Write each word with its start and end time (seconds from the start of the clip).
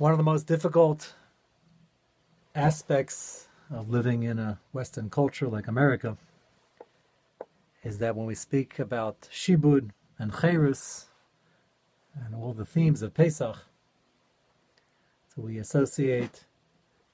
One 0.00 0.12
of 0.12 0.16
the 0.16 0.24
most 0.24 0.46
difficult 0.46 1.12
aspects 2.54 3.48
of 3.70 3.90
living 3.90 4.22
in 4.22 4.38
a 4.38 4.58
Western 4.72 5.10
culture 5.10 5.46
like 5.46 5.68
America 5.68 6.16
is 7.82 7.98
that 7.98 8.16
when 8.16 8.24
we 8.24 8.34
speak 8.34 8.78
about 8.78 9.28
Shibud 9.30 9.90
and 10.18 10.32
Chayrus 10.32 11.04
and 12.14 12.34
all 12.34 12.54
the 12.54 12.64
themes 12.64 13.02
of 13.02 13.12
Pesach, 13.12 13.58
so 15.34 15.42
we 15.42 15.58
associate 15.58 16.46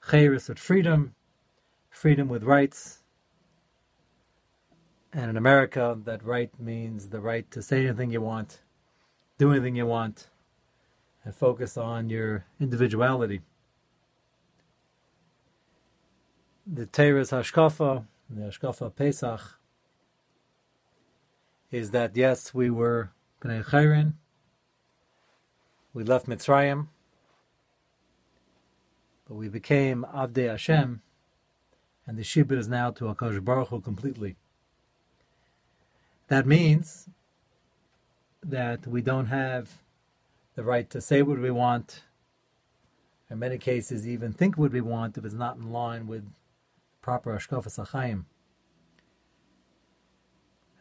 Chayrus 0.05 0.47
with 0.47 0.57
freedom, 0.57 1.13
freedom 1.89 2.29
with 2.29 2.45
rights, 2.45 2.99
and 5.11 5.29
in 5.29 5.35
America, 5.35 5.99
that 6.05 6.23
right 6.23 6.57
means 6.57 7.09
the 7.09 7.19
right 7.19 7.51
to 7.51 7.61
say 7.61 7.85
anything 7.85 8.11
you 8.11 8.21
want, 8.21 8.61
do 9.37 9.51
anything 9.51 9.75
you 9.75 9.85
want, 9.85 10.29
and 11.27 11.35
focus 11.35 11.75
on 11.75 12.09
your 12.09 12.45
individuality. 12.57 13.41
The 16.65 16.85
Teres 16.85 17.31
Hashkafa, 17.31 18.05
the 18.29 18.43
Hashkafa 18.43 18.95
Pesach, 18.95 19.59
is 21.69 21.91
that 21.91 22.15
yes, 22.15 22.53
we 22.53 22.69
were 22.69 23.11
Bnei 23.41 23.65
Chayrin, 23.65 24.13
we 25.93 26.05
left 26.05 26.27
Mitzrayim, 26.27 26.87
but 29.27 29.35
we 29.35 29.49
became 29.49 30.05
Avdei 30.15 30.49
Hashem, 30.49 31.01
and 32.05 32.17
the 32.17 32.23
Shibud 32.23 32.57
is 32.57 32.69
now 32.69 32.89
to 32.91 33.13
Akash 33.13 33.43
Baruch 33.43 33.67
Hu 33.67 33.81
completely. 33.81 34.37
That 36.29 36.47
means 36.47 37.09
that 38.41 38.87
we 38.87 39.01
don't 39.01 39.25
have 39.25 39.81
the 40.57 40.63
right 40.63 40.89
to 40.89 40.99
say 40.99 41.21
what 41.21 41.37
we 41.39 41.51
want, 41.51 42.01
in 43.29 43.37
many 43.37 43.59
cases, 43.59 44.07
even 44.07 44.33
think 44.33 44.57
what 44.57 44.71
we 44.71 44.81
want 44.81 45.15
if 45.15 45.23
it's 45.23 45.35
not 45.35 45.55
in 45.55 45.71
line 45.71 46.07
with 46.07 46.27
proper 46.99 47.37
Ashkafas 47.37 47.77
Achayim. 47.77 48.25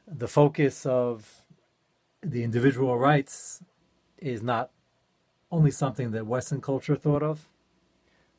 The 0.09 0.29
focus 0.29 0.87
of 0.87 1.43
the 2.23 2.43
individual 2.43 2.97
rights 2.97 3.63
is 4.17 4.43
not 4.43 4.71
only 5.53 5.71
something 5.71 6.11
that 6.13 6.27
Western 6.27 6.63
culture 6.63 6.97
thought 6.97 7.23
of, 7.23 7.47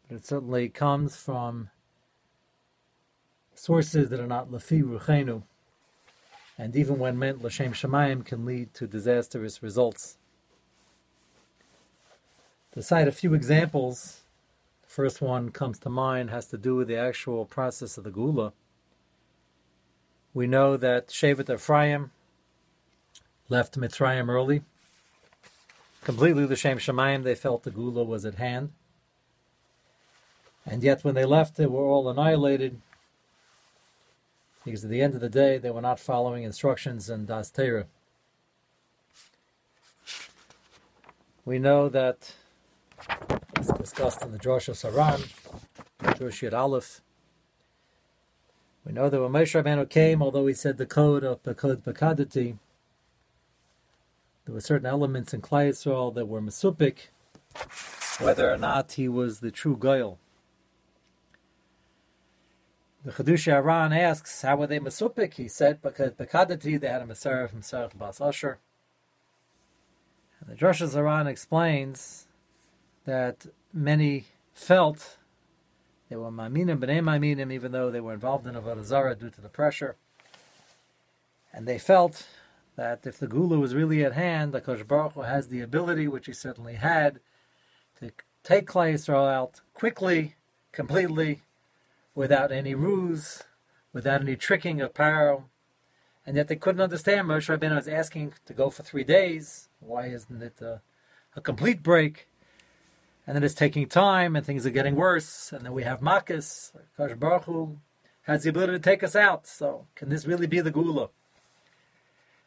but 0.08 0.16
it 0.16 0.26
certainly 0.26 0.70
comes 0.70 1.18
from 1.18 1.70
sources 3.54 4.10
that 4.10 4.20
are 4.20 4.26
not 4.26 4.50
Lafi 4.50 4.82
Ruchenu, 4.82 5.44
and 6.58 6.76
even 6.76 6.98
when 6.98 7.20
meant 7.20 7.44
l'shem 7.44 7.74
shemayim 7.74 8.26
can 8.26 8.44
lead 8.44 8.74
to 8.74 8.88
disastrous 8.88 9.62
results. 9.62 10.18
To 12.78 12.84
cite 12.84 13.08
a 13.08 13.12
few 13.12 13.34
examples, 13.34 14.22
the 14.84 14.90
first 14.90 15.20
one 15.20 15.50
comes 15.50 15.80
to 15.80 15.90
mind 15.90 16.30
has 16.30 16.46
to 16.50 16.60
do 16.60 16.76
with 16.76 16.88
the 16.88 16.96
actual 16.96 17.44
process 17.44 17.98
of 17.98 18.04
the 18.04 18.12
gula. 18.12 18.54
We 20.32 20.46
know 20.46 20.78
that 20.78 21.08
Shevet 21.08 21.52
Ephraim 21.52 22.12
left 23.50 23.80
Mitzrayim 23.80 24.30
early. 24.30 24.62
Completely 26.04 26.46
the 26.46 26.54
l'shem 26.54 26.78
shemayim, 26.78 27.24
they 27.24 27.34
felt 27.34 27.64
the 27.64 27.72
gula 27.72 28.04
was 28.04 28.26
at 28.26 28.36
hand. 28.36 28.74
And 30.64 30.84
yet 30.84 31.04
when 31.04 31.16
they 31.16 31.26
left, 31.26 31.58
they 31.58 31.66
were 31.66 31.82
all 31.82 32.08
annihilated 32.08 32.80
because 34.64 34.84
at 34.84 34.92
the 34.92 35.02
end 35.02 35.16
of 35.16 35.22
the 35.22 35.30
day, 35.30 35.58
they 35.58 35.72
were 35.72 35.82
not 35.82 36.00
following 36.00 36.44
instructions 36.44 37.10
in 37.10 37.26
Das 37.26 37.50
Torah. 37.50 37.88
We 41.44 41.58
know 41.58 41.90
that 41.90 42.34
it's 43.58 43.72
discussed 43.74 44.22
in 44.22 44.32
the 44.32 44.40
Drosha 44.40 44.74
Saran, 44.74 45.32
Drosha 46.18 46.54
Aleph. 46.54 47.02
We 48.86 48.94
know 48.94 49.10
that 49.10 49.22
when 49.22 49.32
Moshe 49.32 49.62
Rabbeinu 49.62 49.90
came, 49.90 50.22
although 50.22 50.48
he 50.48 50.54
said 50.54 50.78
the 50.78 50.86
code 50.86 51.24
of 51.24 51.44
the 51.44 51.54
code 51.54 51.84
Bakadati, 51.84 52.58
there 54.46 54.54
were 54.54 54.62
certain 54.62 54.86
elements 54.86 55.34
in 55.34 55.42
Klai 55.42 55.70
Yisrael 55.70 56.16
that 56.16 56.28
were 56.28 56.42
Mesupik, 56.42 57.10
whether 58.20 58.50
or 58.50 58.58
not 58.58 58.94
he 58.94 59.10
was 59.10 59.42
the 59.42 59.52
true 59.52 59.76
Goyal. 59.76 60.18
The 63.04 63.12
Chedusha 63.12 63.54
Aran 63.54 63.92
asks, 63.94 64.42
how 64.42 64.56
were 64.56 64.68
they 64.68 64.80
Masupik? 64.80 65.34
He 65.34 65.48
said, 65.48 65.82
because 65.82 66.12
Bekadati, 66.12 66.80
they 66.80 66.88
had 66.88 67.02
a 67.02 67.06
Masarah 67.06 67.50
from 67.50 68.00
Bas 68.00 68.22
Asher. 68.22 68.60
And 70.40 70.50
the 70.50 70.56
Drosha 70.56 70.96
Aran 70.96 71.28
explains 71.28 72.27
that 73.08 73.48
many 73.74 74.26
felt 74.54 75.18
they 76.10 76.18
were 76.18 76.30
Maminim, 76.30 76.78
B'nai 76.78 77.02
Maminim, 77.02 77.52
even 77.52 77.72
though 77.72 77.90
they 77.90 78.02
were 78.02 78.14
involved 78.14 78.46
in 78.46 78.54
Avodah 78.54 78.84
Zarah 78.84 79.16
due 79.16 79.30
to 79.30 79.42
the 79.42 79.50
pressure. 79.50 79.96
And 81.52 81.66
they 81.68 81.80
felt 81.80 82.28
that 82.76 83.08
if 83.08 83.18
the 83.18 83.28
Gula 83.28 83.60
was 83.60 83.74
really 83.74 84.04
at 84.04 84.14
hand, 84.14 84.52
the 84.52 84.62
Kosh 84.62 84.84
Baruch 84.84 85.14
Hu 85.14 85.22
has 85.22 85.48
the 85.48 85.62
ability, 85.62 86.08
which 86.08 86.28
he 86.28 86.34
certainly 86.34 86.76
had, 86.76 87.20
to 88.00 88.12
take 88.44 88.68
Klai 88.68 88.94
Yisrael 88.94 89.32
out 89.32 89.62
quickly, 89.74 90.36
completely, 90.72 91.42
without 92.14 92.52
any 92.52 92.76
ruse, 92.76 93.44
without 93.94 94.22
any 94.22 94.36
tricking 94.36 94.82
of 94.82 94.94
Paro. 94.94 95.46
And 96.26 96.36
yet 96.36 96.50
they 96.50 96.58
couldn't 96.58 96.82
understand. 96.82 97.28
Moshe 97.28 97.58
Rabbeinu 97.58 97.76
was 97.76 97.88
asking 97.88 98.34
to 98.46 98.54
go 98.54 98.70
for 98.70 98.84
three 98.84 99.06
days. 99.06 99.70
Why 99.80 100.08
isn't 100.08 100.44
it 100.44 100.62
a, 100.62 100.82
a 101.38 101.42
complete 101.42 101.82
break? 101.82 102.28
And 103.28 103.36
then 103.36 103.44
it's 103.44 103.54
taking 103.54 103.88
time, 103.88 104.38
and 104.38 104.46
things 104.46 104.66
are 104.66 104.72
getting 104.72 104.96
worse. 104.96 105.52
And 105.52 105.66
then 105.66 105.74
we 105.74 105.84
have 105.84 106.02
Makkis. 106.02 106.72
Kosh 106.96 107.14
Baruch 107.14 107.44
Hu 107.44 107.78
has 108.24 108.44
the 108.44 108.50
ability 108.50 108.72
to 108.72 108.80
take 108.80 109.04
us 109.04 109.18
out. 109.18 109.46
So 109.46 109.86
can 109.96 110.08
this 110.08 110.26
really 110.26 110.48
be 110.48 110.62
the 110.62 110.72
Gula? 110.72 111.10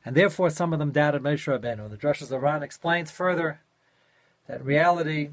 And 0.04 0.16
therefore, 0.16 0.48
some 0.48 0.72
of 0.72 0.78
them 0.78 0.90
doubted 0.90 1.22
Moshe 1.22 1.46
Rabbeinu. 1.46 1.90
The 1.90 1.98
Drosha 1.98 2.32
Aran 2.32 2.62
explains 2.62 3.10
further 3.10 3.60
that 4.48 4.64
reality, 4.64 5.30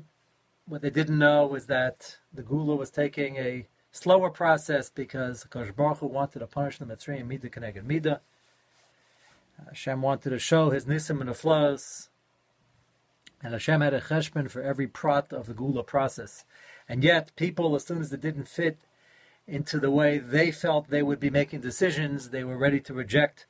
what 0.68 0.82
they 0.82 0.90
didn't 0.90 1.18
know 1.18 1.48
was 1.48 1.68
that 1.68 2.18
the 2.34 2.44
Gula 2.44 2.76
was 2.76 2.90
taking 2.92 3.38
a 3.38 3.66
slower 3.94 4.30
process 4.30 4.90
because 4.90 5.46
Kosh 5.46 5.72
Baruch 5.72 6.00
Hu 6.00 6.08
wanted 6.08 6.40
to 6.40 6.48
punish 6.48 6.78
the 6.78 6.86
Mitzrayim 6.86 7.28
Midah 7.28 7.50
Keneged 7.50 7.86
Midah. 7.86 8.20
Hashem 9.66 10.02
wanted 10.02 10.32
to 10.32 10.40
show 10.40 10.70
his 10.70 10.86
nisim 10.86 11.20
and 11.22 11.30
the 11.30 11.34
and 13.42 13.54
Hashem 13.54 13.82
had 13.82 13.94
a 13.94 14.02
cheshbon 14.02 14.50
for 14.50 14.62
every 14.62 14.88
prat 14.88 15.32
of 15.32 15.46
the 15.46 15.54
Gula 15.54 15.84
process. 15.84 16.44
And 16.90 17.04
yet, 17.04 17.36
people, 17.36 17.76
as 17.76 17.86
soon 17.86 18.02
as 18.02 18.12
it 18.12 18.22
didn't 18.22 18.48
fit 18.48 18.78
into 19.48 19.80
the 19.80 19.92
way 19.92 20.18
they 20.18 20.52
felt 20.52 20.90
they 20.90 21.04
would 21.04 21.20
be 21.20 21.30
making 21.30 21.62
decisions, 21.62 22.30
they 22.30 22.44
were 22.44 22.58
ready 22.58 22.80
to 22.82 22.94
reject 22.94 23.46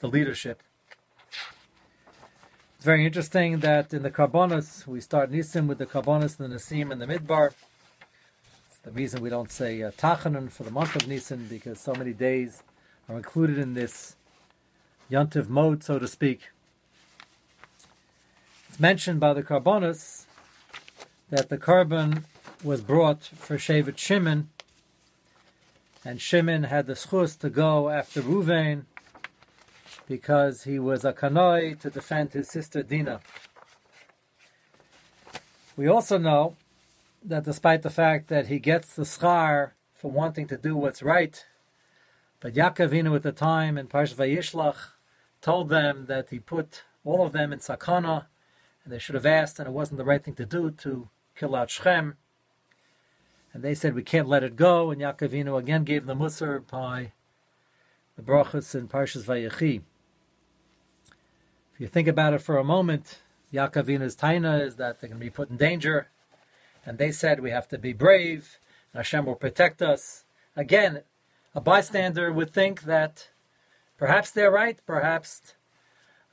the 0.00 0.08
leadership. 0.08 0.62
It's 2.76 2.84
very 2.84 3.04
interesting 3.04 3.60
that 3.60 3.92
in 3.92 4.02
the 4.02 4.10
Karbonis, 4.10 4.86
we 4.86 5.00
start 5.00 5.30
Nisim 5.30 5.66
with 5.66 5.78
the 5.78 5.86
Karbonis 5.86 6.38
the 6.38 6.46
Nasim 6.46 6.90
and 6.90 7.00
the 7.00 7.06
Midbar 7.06 7.52
the 8.82 8.90
reason 8.92 9.20
we 9.20 9.28
don't 9.28 9.50
say 9.50 9.82
uh, 9.82 9.90
Tachanun 9.90 10.50
for 10.50 10.62
the 10.62 10.70
month 10.70 10.96
of 10.96 11.06
Nisan 11.06 11.46
because 11.48 11.78
so 11.78 11.94
many 11.94 12.14
days 12.14 12.62
are 13.08 13.16
included 13.16 13.58
in 13.58 13.74
this 13.74 14.16
Yontiv 15.10 15.48
mode, 15.48 15.84
so 15.84 15.98
to 15.98 16.08
speak. 16.08 16.50
Mentioned 18.80 19.20
by 19.20 19.34
the 19.34 19.42
Karbonis 19.42 20.24
that 21.28 21.50
the 21.50 21.58
carbon 21.58 22.24
was 22.64 22.80
brought 22.80 23.22
for 23.22 23.58
Shevet 23.58 23.98
Shimon, 23.98 24.48
and 26.02 26.18
Shimon 26.18 26.62
had 26.62 26.86
the 26.86 26.94
schus 26.94 27.38
to 27.40 27.50
go 27.50 27.90
after 27.90 28.22
Ruvain 28.22 28.86
because 30.08 30.62
he 30.62 30.78
was 30.78 31.04
a 31.04 31.12
kanoi 31.12 31.78
to 31.78 31.90
defend 31.90 32.32
his 32.32 32.48
sister 32.48 32.82
Dina. 32.82 33.20
We 35.76 35.86
also 35.86 36.16
know 36.16 36.56
that 37.22 37.44
despite 37.44 37.82
the 37.82 37.90
fact 37.90 38.28
that 38.28 38.46
he 38.46 38.58
gets 38.58 38.94
the 38.94 39.02
schar 39.02 39.72
for 39.92 40.10
wanting 40.10 40.46
to 40.46 40.56
do 40.56 40.74
what's 40.74 41.02
right, 41.02 41.44
but 42.40 42.54
Yaakov 42.54 43.14
at 43.14 43.22
the 43.22 43.32
time 43.32 43.76
in 43.76 43.88
Parsh 43.88 44.14
Vayishlach 44.14 44.92
told 45.42 45.68
them 45.68 46.06
that 46.06 46.30
he 46.30 46.38
put 46.38 46.84
all 47.04 47.26
of 47.26 47.32
them 47.32 47.52
in 47.52 47.58
sakana, 47.58 48.24
and 48.90 48.96
they 48.96 48.98
should 48.98 49.14
have 49.14 49.24
asked, 49.24 49.60
and 49.60 49.68
it 49.68 49.72
wasn't 49.72 49.98
the 49.98 50.04
right 50.04 50.24
thing 50.24 50.34
to 50.34 50.44
do 50.44 50.72
to 50.72 51.08
kill 51.36 51.54
out 51.54 51.70
Shechem. 51.70 52.16
And 53.54 53.62
they 53.62 53.72
said 53.72 53.94
we 53.94 54.02
can't 54.02 54.26
let 54.26 54.42
it 54.42 54.56
go, 54.56 54.90
and 54.90 55.00
Yaakov 55.00 55.56
again 55.56 55.84
gave 55.84 56.06
the 56.06 56.16
musar 56.16 56.66
by 56.66 57.12
the 58.16 58.22
brachas 58.22 58.74
in 58.74 58.88
Parshas 58.88 59.22
Vayechi. 59.22 59.82
If 61.72 61.80
you 61.80 61.86
think 61.86 62.08
about 62.08 62.34
it 62.34 62.42
for 62.42 62.58
a 62.58 62.64
moment, 62.64 63.20
Yaakovinu's 63.54 64.16
taina 64.16 64.60
is 64.60 64.74
that 64.74 65.00
they're 65.00 65.08
going 65.08 65.20
to 65.20 65.24
be 65.24 65.30
put 65.30 65.50
in 65.50 65.56
danger 65.56 66.08
and 66.84 66.98
they 66.98 67.12
said 67.12 67.38
we 67.38 67.52
have 67.52 67.68
to 67.68 67.78
be 67.78 67.92
brave, 67.92 68.58
and 68.92 68.98
Hashem 68.98 69.24
will 69.24 69.36
protect 69.36 69.82
us. 69.82 70.24
Again, 70.56 71.02
a 71.54 71.60
bystander 71.60 72.32
would 72.32 72.50
think 72.50 72.82
that 72.82 73.28
perhaps 73.98 74.32
they're 74.32 74.50
right, 74.50 74.80
perhaps 74.84 75.54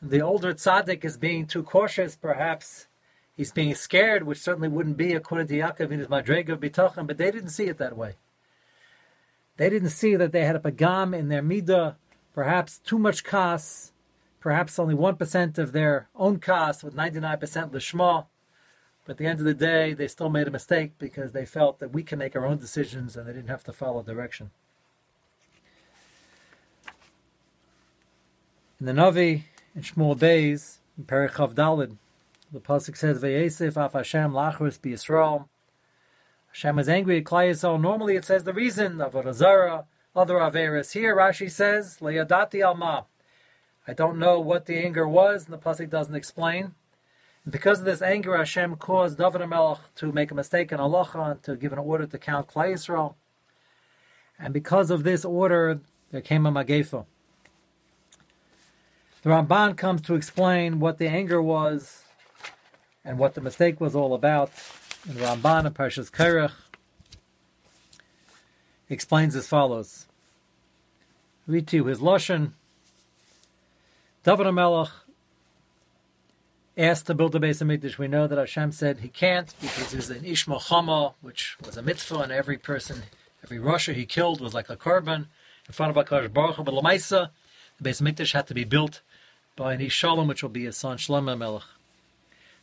the 0.01 0.21
older 0.21 0.53
tzaddik 0.53 1.03
is 1.03 1.17
being 1.17 1.47
too 1.47 1.63
cautious, 1.63 2.15
perhaps 2.15 2.87
He's 3.37 3.51
being 3.51 3.75
scared, 3.75 4.23
which 4.23 4.39
certainly 4.39 4.67
wouldn't 4.67 4.97
be 4.97 5.13
according 5.13 5.45
to 5.49 5.53
Yaakov 5.53 5.91
in 5.91 5.99
his 5.99 6.07
Madrega 6.07 6.53
of 6.53 6.59
Bitachon, 6.59 7.05
but 7.05 7.19
they 7.19 7.29
didn't 7.29 7.51
see 7.51 7.65
it 7.65 7.77
that 7.77 7.95
way. 7.95 8.15
They 9.57 9.69
didn't 9.69 9.89
see 9.89 10.15
that 10.15 10.31
they 10.31 10.43
had 10.43 10.55
a 10.55 10.59
pagam 10.59 11.15
in 11.15 11.29
their 11.29 11.43
midah, 11.43 11.95
perhaps 12.33 12.79
too 12.79 12.97
much 12.97 13.23
kas, 13.23 13.93
perhaps 14.39 14.79
only 14.79 14.95
1% 14.95 15.57
of 15.59 15.71
their 15.71 16.09
own 16.15 16.39
kas 16.39 16.83
with 16.83 16.95
99% 16.95 17.39
lishma. 17.69 18.25
But 19.05 19.13
at 19.13 19.17
the 19.17 19.27
end 19.27 19.39
of 19.39 19.45
the 19.45 19.53
day, 19.53 19.93
they 19.93 20.07
still 20.07 20.31
made 20.31 20.47
a 20.47 20.51
mistake 20.51 20.93
because 20.97 21.31
they 21.31 21.45
felt 21.45 21.77
that 21.77 21.93
we 21.93 22.01
can 22.01 22.17
make 22.17 22.35
our 22.35 22.45
own 22.45 22.57
decisions 22.57 23.15
and 23.15 23.27
they 23.27 23.33
didn't 23.33 23.49
have 23.49 23.63
to 23.65 23.73
follow 23.73 24.01
direction. 24.01 24.49
In 28.79 28.87
the 28.87 28.93
Navi, 28.93 29.43
in 29.77 29.83
Shmuel 29.83 30.17
Beis, 30.17 30.79
in 30.97 31.03
Perichav 31.03 31.53
Dalid, 31.53 31.97
the 32.51 32.59
pasuk 32.59 32.97
says, 32.97 33.21
"Vayesef 33.21 33.77
af 33.77 33.93
Hashem 33.93 34.31
lachris 34.31 34.81
bi 34.81 34.89
Yisrael." 34.89 35.47
Hashem 36.47 36.79
is 36.79 36.89
angry 36.89 37.19
at 37.19 37.25
Klai 37.25 37.51
Yisrael. 37.51 37.79
Normally, 37.79 38.15
it 38.15 38.25
says 38.25 38.43
the 38.43 38.53
reason 38.53 38.99
of 38.99 39.13
a 39.13 39.21
Razara, 39.21 39.85
other 40.15 40.37
averis. 40.37 40.93
Here, 40.93 41.15
Rashi 41.15 41.51
says, 41.51 41.99
"Leyadati 42.01 42.65
alma." 42.65 43.05
I 43.87 43.93
don't 43.93 44.17
know 44.17 44.39
what 44.39 44.65
the 44.65 44.83
anger 44.83 45.07
was, 45.07 45.45
and 45.45 45.53
the 45.53 45.59
pasuk 45.59 45.91
doesn't 45.91 46.15
explain. 46.15 46.73
And 47.43 47.51
because 47.51 47.79
of 47.79 47.85
this 47.85 48.01
anger, 48.01 48.35
Hashem 48.35 48.77
caused 48.77 49.19
David 49.19 49.41
HaMelech 49.41 49.81
to 49.97 50.11
make 50.11 50.31
a 50.31 50.35
mistake 50.35 50.71
in 50.71 50.79
halacha 50.79 51.31
and 51.31 51.43
to 51.43 51.55
give 51.55 51.71
an 51.71 51.77
order 51.77 52.07
to 52.07 52.17
count 52.17 52.47
Klai 52.47 52.73
Yisrael. 52.73 53.13
And 54.39 54.55
because 54.55 54.89
of 54.89 55.03
this 55.03 55.23
order, 55.23 55.81
there 56.09 56.21
came 56.21 56.47
a 56.47 56.51
magefa. 56.51 57.05
The 59.23 59.29
Ramban 59.29 59.75
comes 59.77 60.01
to 60.03 60.15
explain 60.15 60.79
what 60.79 60.99
the 60.99 61.07
anger 61.07 61.41
was 61.41 62.03
and 63.03 63.17
what 63.17 63.33
the 63.33 63.41
mistake 63.41 63.81
was 63.81 63.95
all 63.95 64.13
about. 64.13 64.51
In 65.09 65.15
Ramban 65.15 65.65
and 65.65 65.75
Parshas 65.75 66.11
Kerech 66.11 66.51
explains 68.89 69.35
as 69.35 69.47
follows. 69.47 70.05
Read 71.47 71.67
to 71.67 71.77
you 71.77 71.85
his 71.85 71.99
Lashon. 71.99 72.51
David 74.23 74.47
HaMelech 74.47 74.91
asked 76.77 77.07
to 77.07 77.13
build 77.13 77.33
a 77.33 77.39
base 77.39 77.61
of 77.61 77.67
Mikdash. 77.67 77.97
We 77.97 78.07
know 78.07 78.27
that 78.27 78.37
Hashem 78.37 78.71
said 78.73 78.99
he 78.99 79.07
can't 79.07 79.53
because 79.61 79.93
he's 79.93 80.09
an 80.09 80.25
Ishmael 80.25 80.59
Chama, 80.59 81.13
which 81.21 81.57
was 81.65 81.77
a 81.77 81.81
mitzvah, 81.81 82.19
and 82.19 82.31
every 82.31 82.57
person, 82.57 83.03
every 83.43 83.57
Russia 83.57 83.93
he 83.93 84.05
killed 84.05 84.41
was 84.41 84.53
like 84.53 84.69
a 84.69 84.75
korban 84.75 85.27
in 85.67 85.73
front 85.73 85.95
of 85.95 86.05
HaKadosh 86.05 86.33
Baruch 86.33 86.57
Hu. 86.57 86.63
But 86.63 86.73
Lamaisa, 86.73 87.29
the 87.77 87.83
base 87.83 87.99
of 87.99 88.07
Mikdash 88.07 88.33
had 88.33 88.47
to 88.47 88.53
be 88.53 88.63
built 88.63 89.01
by 89.57 89.73
an 89.73 89.81
Ish 89.81 89.93
Shalom, 89.93 90.27
which 90.27 90.41
will 90.41 90.49
be 90.49 90.63
his 90.63 90.77
son 90.77 90.97
Shlomo 90.97 91.37
Melech. 91.37 91.63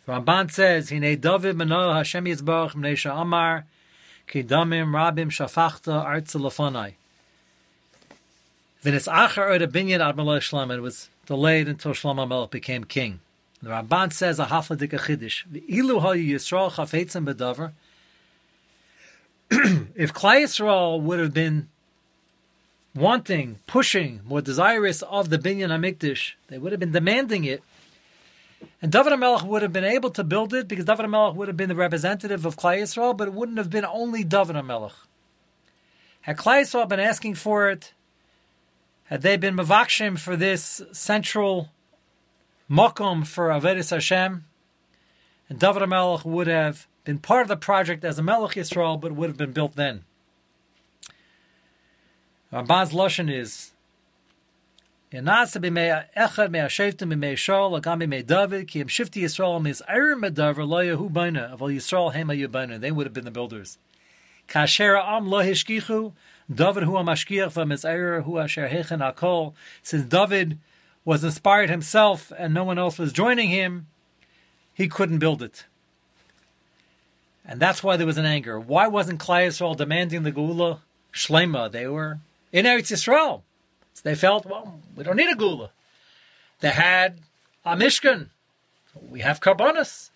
Ramban 0.08 0.50
says, 0.50 0.88
"Hine 0.88 1.20
David 1.20 1.56
Manoah 1.56 1.94
Hashem 1.96 2.24
Yizbarach 2.24 2.72
Mneisha 2.72 3.20
Amar 3.20 3.66
Kidamim 4.28 4.88
Rabim 4.88 5.28
Shafachta 5.28 6.06
Artza 6.06 6.40
Lafanai." 6.40 6.94
V'nis 8.82 9.12
Achar 9.12 9.54
Od 9.54 9.72
Binyan 9.72 10.00
Ad 10.00 10.16
Melech 10.16 10.42
Shlomo. 10.42 10.76
It 10.76 10.80
was 10.80 11.10
delayed 11.26 11.68
until 11.68 11.92
Shlomo 11.92 12.26
Melech 12.26 12.50
became 12.50 12.84
king. 12.84 13.20
The 13.60 13.70
Ramban 13.70 14.12
says 14.12 14.38
a 14.38 14.46
hafladik 14.46 14.90
achidish. 14.90 15.44
Ilu 15.68 16.00
hayu 16.00 16.28
Yisrael 16.28 16.70
chafetzim 16.70 17.26
bedavar. 17.26 17.72
If 19.96 20.12
Klai 20.12 20.44
Yisrael 20.44 21.00
would 21.00 21.18
have 21.18 21.34
been 21.34 21.68
wanting, 22.94 23.58
pushing, 23.66 24.20
more 24.24 24.40
desirous 24.40 25.02
of 25.02 25.30
the 25.30 25.38
binyan 25.38 25.70
hamikdash, 25.70 26.32
they 26.48 26.58
would 26.58 26.72
have 26.72 26.80
been 26.80 26.92
demanding 26.92 27.44
it. 27.44 27.62
And 28.80 28.92
David 28.92 29.12
HaMelech 29.12 29.42
would 29.42 29.62
have 29.62 29.72
been 29.72 29.84
able 29.84 30.10
to 30.10 30.24
build 30.24 30.54
it 30.54 30.68
because 30.68 30.84
David 30.84 31.06
HaMelech 31.06 31.34
would 31.34 31.48
have 31.48 31.56
been 31.56 31.68
the 31.68 31.74
representative 31.74 32.46
of 32.46 32.56
Klai 32.56 32.80
Yisrael, 32.80 33.16
but 33.16 33.28
it 33.28 33.34
wouldn't 33.34 33.58
have 33.58 33.70
been 33.70 33.84
only 33.84 34.24
David 34.24 34.56
HaMelech. 34.56 34.92
Had 36.22 36.36
Klai 36.36 36.62
Yisrael 36.62 36.88
been 36.88 37.00
asking 37.00 37.34
for 37.34 37.68
it, 37.68 37.92
had 39.04 39.22
they 39.22 39.36
been 39.36 39.56
mavakshim 39.56 40.18
for 40.18 40.36
this 40.36 40.82
central 40.92 41.70
makom 42.70 43.26
for 43.26 43.48
Avedis 43.48 43.90
Hashem, 43.90 44.44
and 45.48 45.58
David 45.58 45.82
HaMelech 45.82 46.24
would 46.24 46.46
have 46.46 46.86
been 47.04 47.18
part 47.18 47.42
of 47.42 47.48
the 47.48 47.56
project 47.56 48.04
as 48.04 48.18
a 48.18 48.22
Melech 48.22 48.52
Yisrael, 48.52 48.98
but 48.98 49.12
would 49.12 49.28
have 49.28 49.36
been 49.36 49.52
built 49.52 49.76
then. 49.76 50.04
Ramban's 52.54 52.92
lashon 52.92 53.28
is 53.28 53.72
Yanasa 55.12 55.60
b'mei 55.60 56.06
echad 56.16 56.52
mei 56.52 56.60
hashevtim 56.60 57.12
b'mei 57.12 57.32
Shaul 57.32 57.82
agam 57.82 58.00
b'mei 58.00 58.24
David 58.24 58.68
ki 58.68 58.78
im 58.82 58.86
shifti 58.86 59.24
Yisrael 59.24 59.60
mis 59.60 59.82
iron 59.88 60.20
medaver 60.20 60.64
lo 60.64 60.78
yehu 60.78 61.10
baina 61.10 61.52
avol 61.52 61.74
Yisrael 61.74 62.14
hema 62.14 62.38
yubaina. 62.38 62.80
They 62.80 62.92
would 62.92 63.06
have 63.06 63.12
been 63.12 63.24
the 63.24 63.32
builders. 63.32 63.76
Kashera 64.48 65.04
am 65.04 65.28
lo 65.28 65.42
hishkichu 65.42 66.12
David 66.48 66.84
hu 66.84 66.92
amashkiach 66.92 67.54
v'mizayer 67.54 68.22
hu 68.22 68.38
asher 68.38 68.68
hechen 68.68 69.00
akol. 69.00 69.54
Since 69.82 70.04
David 70.04 70.60
was 71.04 71.24
inspired 71.24 71.70
himself 71.70 72.32
and 72.38 72.54
no 72.54 72.62
one 72.62 72.78
else 72.78 73.00
was 73.00 73.12
joining 73.12 73.48
him, 73.48 73.88
he 74.72 74.86
couldn't 74.86 75.18
build 75.18 75.42
it. 75.42 75.64
And 77.44 77.58
that's 77.58 77.82
why 77.82 77.96
there 77.96 78.06
was 78.06 78.16
an 78.16 78.26
anger. 78.26 78.60
Why 78.60 78.86
wasn't 78.86 79.18
Klai 79.18 79.48
Yisrael 79.48 79.76
demanding 79.76 80.22
the 80.22 80.30
Gula 80.30 80.82
Shlema? 81.12 81.68
They 81.72 81.88
were 81.88 82.20
in 82.54 82.66
Eretz 82.66 82.92
Yisrael. 82.92 83.42
So 83.94 84.00
they 84.04 84.14
felt, 84.14 84.46
well, 84.46 84.80
we 84.94 85.02
don't 85.02 85.16
need 85.16 85.30
a 85.30 85.34
Gula. 85.34 85.70
They 86.60 86.70
had 86.70 87.18
a 87.64 87.76
Mishkan. 87.76 88.28
We 89.10 89.20
have 89.20 89.40
Karbonis. 89.40 90.10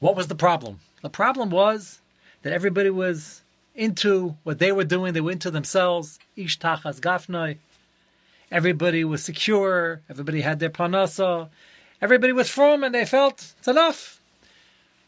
What 0.00 0.16
was 0.16 0.28
the 0.28 0.34
problem? 0.34 0.80
The 1.02 1.10
problem 1.10 1.50
was 1.50 2.00
that 2.42 2.54
everybody 2.54 2.88
was 2.88 3.42
into 3.74 4.36
what 4.42 4.58
they 4.58 4.72
were 4.72 4.84
doing. 4.84 5.12
They 5.12 5.20
were 5.20 5.32
into 5.32 5.50
themselves. 5.50 6.18
Ish 6.34 6.58
tachas 6.58 6.98
gafnoi. 6.98 7.58
Everybody 8.50 9.04
was 9.04 9.22
secure. 9.22 10.00
Everybody 10.08 10.40
had 10.40 10.60
their 10.60 10.70
panasa. 10.70 11.50
Everybody 12.00 12.32
was 12.32 12.48
from, 12.48 12.82
and 12.82 12.94
they 12.94 13.04
felt 13.04 13.54
it's 13.58 13.68
enough. 13.68 14.18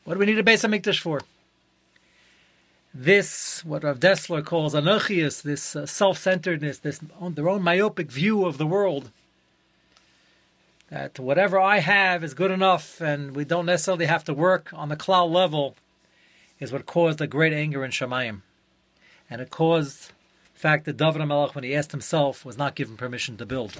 What 0.04 0.14
do 0.14 0.20
we 0.20 0.26
need 0.26 0.38
a 0.38 0.42
base 0.42 0.64
of 0.64 0.70
mikdash 0.70 1.00
for? 1.00 1.22
This, 2.98 3.62
what 3.62 3.84
Rav 3.84 4.00
Dessler 4.00 4.42
calls 4.42 4.72
anochius, 4.72 5.42
this 5.42 5.76
uh, 5.76 5.84
self-centeredness, 5.84 6.78
this 6.78 6.98
their 7.20 7.48
own 7.50 7.62
myopic 7.62 8.10
view 8.10 8.46
of 8.46 8.56
the 8.56 8.66
world, 8.66 9.10
that 10.88 11.18
whatever 11.18 11.60
I 11.60 11.80
have 11.80 12.24
is 12.24 12.32
good 12.32 12.50
enough, 12.50 12.98
and 13.02 13.36
we 13.36 13.44
don't 13.44 13.66
necessarily 13.66 14.06
have 14.06 14.24
to 14.24 14.32
work 14.32 14.70
on 14.72 14.88
the 14.88 14.96
cloud 14.96 15.30
level, 15.30 15.76
is 16.58 16.72
what 16.72 16.86
caused 16.86 17.18
the 17.18 17.26
great 17.26 17.52
anger 17.52 17.84
in 17.84 17.90
Shemayim, 17.90 18.40
and 19.28 19.42
it 19.42 19.50
caused 19.50 20.12
the 20.54 20.60
fact 20.60 20.86
that 20.86 20.96
David 20.96 21.20
HaMelech, 21.20 21.54
when 21.54 21.64
he 21.64 21.74
asked 21.74 21.90
himself, 21.90 22.46
was 22.46 22.56
not 22.56 22.76
given 22.76 22.96
permission 22.96 23.36
to 23.36 23.44
build. 23.44 23.74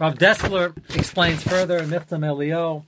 Rav 0.00 0.18
Dessler 0.18 0.76
explains 0.96 1.44
further 1.44 1.78
in 1.78 1.88
Michtam 1.88 2.26
Elio. 2.26 2.84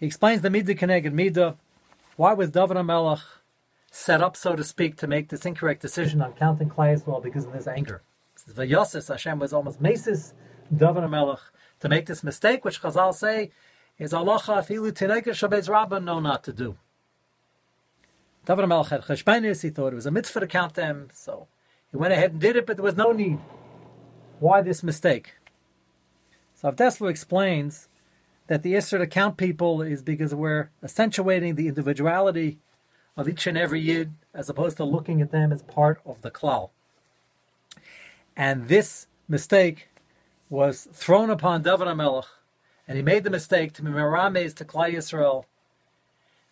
He 0.00 0.06
explains 0.06 0.42
the 0.42 0.48
Midah 0.48 0.76
Keneged 0.76 1.12
Midah. 1.12 1.54
Why 2.16 2.34
was 2.34 2.50
David 2.50 2.76
HaMelech 2.76 3.22
set 3.90 4.22
up, 4.22 4.36
so 4.36 4.54
to 4.54 4.64
speak, 4.64 4.96
to 4.98 5.06
make 5.06 5.30
this 5.30 5.46
incorrect 5.46 5.80
decision 5.80 6.20
on 6.20 6.34
counting 6.34 6.68
Klai 6.68 6.94
Yisrael 6.94 7.22
because 7.22 7.46
of 7.46 7.54
his 7.54 7.66
anger? 7.66 8.02
Vayosis 8.48 9.08
Hashem 9.08 9.38
was 9.38 9.52
almost 9.52 9.80
maces 9.80 10.34
David 10.74 11.04
HaMelech 11.04 11.40
to 11.80 11.88
make 11.88 12.06
this 12.06 12.22
mistake, 12.22 12.64
which 12.64 12.82
Chazal 12.82 13.14
say 13.14 13.50
is 13.98 14.12
Allah 14.12 14.40
afilu 14.40 14.92
tineka 14.92 15.28
shabez 15.28 15.68
rabba 15.68 16.00
know 16.00 16.20
not 16.20 16.44
to 16.44 16.52
do. 16.52 16.76
David 18.44 18.66
HaMelech 18.66 18.88
had 18.88 19.02
cheshbainis, 19.02 19.62
he 19.62 19.70
thought 19.70 19.92
it 19.92 19.96
was 19.96 20.06
a 20.06 20.10
mitzvah 20.10 20.40
to 20.40 20.46
count 20.46 20.74
them, 20.74 21.08
so 21.14 21.48
he 21.90 21.96
went 21.96 22.12
ahead 22.12 22.32
and 22.32 22.40
did 22.40 22.56
it, 22.56 22.66
but 22.66 22.76
there 22.76 22.84
was 22.84 22.96
no 22.96 23.12
need. 23.12 23.38
Why 24.38 24.60
this 24.60 24.82
mistake? 24.82 25.36
So 26.54 26.68
Rav 26.68 26.76
Dessler 26.76 27.08
explains 27.10 27.88
that 28.46 28.62
the 28.62 28.74
Isser 28.74 28.98
to 28.98 29.06
count 29.06 29.36
people 29.36 29.82
is 29.82 30.02
because 30.02 30.34
we're 30.34 30.70
accentuating 30.82 31.54
the 31.54 31.68
individuality 31.68 32.58
of 33.16 33.28
each 33.28 33.46
and 33.46 33.56
every 33.56 33.80
Yid 33.80 34.14
as 34.34 34.48
opposed 34.48 34.76
to 34.78 34.84
looking 34.84 35.20
at 35.20 35.30
them 35.30 35.52
as 35.52 35.62
part 35.62 36.00
of 36.04 36.22
the 36.22 36.30
Klal. 36.30 36.70
And 38.36 38.68
this 38.68 39.06
mistake 39.28 39.88
was 40.48 40.88
thrown 40.92 41.30
upon 41.30 41.62
David 41.62 41.86
HaMelech, 41.88 42.26
and 42.88 42.96
he 42.96 43.02
made 43.02 43.24
the 43.24 43.30
mistake 43.30 43.72
to 43.74 43.82
Merames 43.82 44.54
to 44.54 44.64
Klal 44.64 44.94
Yisrael 44.94 45.44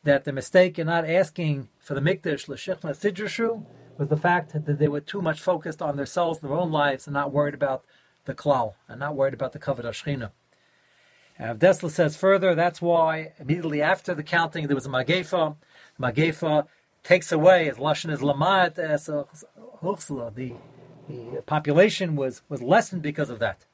that 0.05 0.25
the 0.25 0.33
mistake 0.33 0.79
in 0.79 0.87
not 0.87 1.09
asking 1.09 1.69
for 1.79 1.95
the 1.95 2.01
Mikdash, 2.01 2.49
L'Shechna 2.49 2.93
Sidrashu, 2.93 3.65
was 3.99 4.09
the 4.09 4.17
fact 4.17 4.53
that 4.53 4.79
they 4.79 4.89
were 4.89 5.01
too 5.01 5.21
much 5.21 5.41
focused 5.41 5.83
on 5.83 5.97
themselves 5.97 6.39
their 6.39 6.55
own 6.55 6.73
lives 6.73 7.07
and 7.07 7.13
not 7.13 7.33
worried 7.33 7.53
about 7.53 7.85
the 8.25 8.35
Klal, 8.35 8.75
and 8.89 9.01
not 9.01 9.15
worried 9.15 9.35
about 9.35 9.53
the 9.53 9.59
Kavod 9.59 9.85
Ashchina. 9.85 10.31
Uh, 11.41 11.45
and 11.45 11.49
Rav 11.49 11.59
Dessler 11.59 11.91
says 11.91 12.17
further, 12.17 12.55
that's 12.55 12.83
why 12.83 13.33
immediately 13.39 13.81
after 13.81 14.15
the 14.15 14.23
counting 14.23 14.67
there 14.67 14.75
was 14.75 14.87
a 14.87 14.91
Magefa. 14.91 15.57
Magefa 15.99 16.67
takes 17.03 17.33
away, 17.33 17.69
as 17.71 17.79
Lashon 17.79 18.11
is 18.11 18.21
Lamat, 18.21 18.79
uh, 18.79 18.83
as 18.83 19.07
the, 19.07 19.27
the 20.37 21.43
population 21.47 22.15
was, 22.15 22.43
was 22.49 22.63
lessened 22.63 23.03
because 23.03 23.31
of 23.31 23.39
that. 23.39 23.65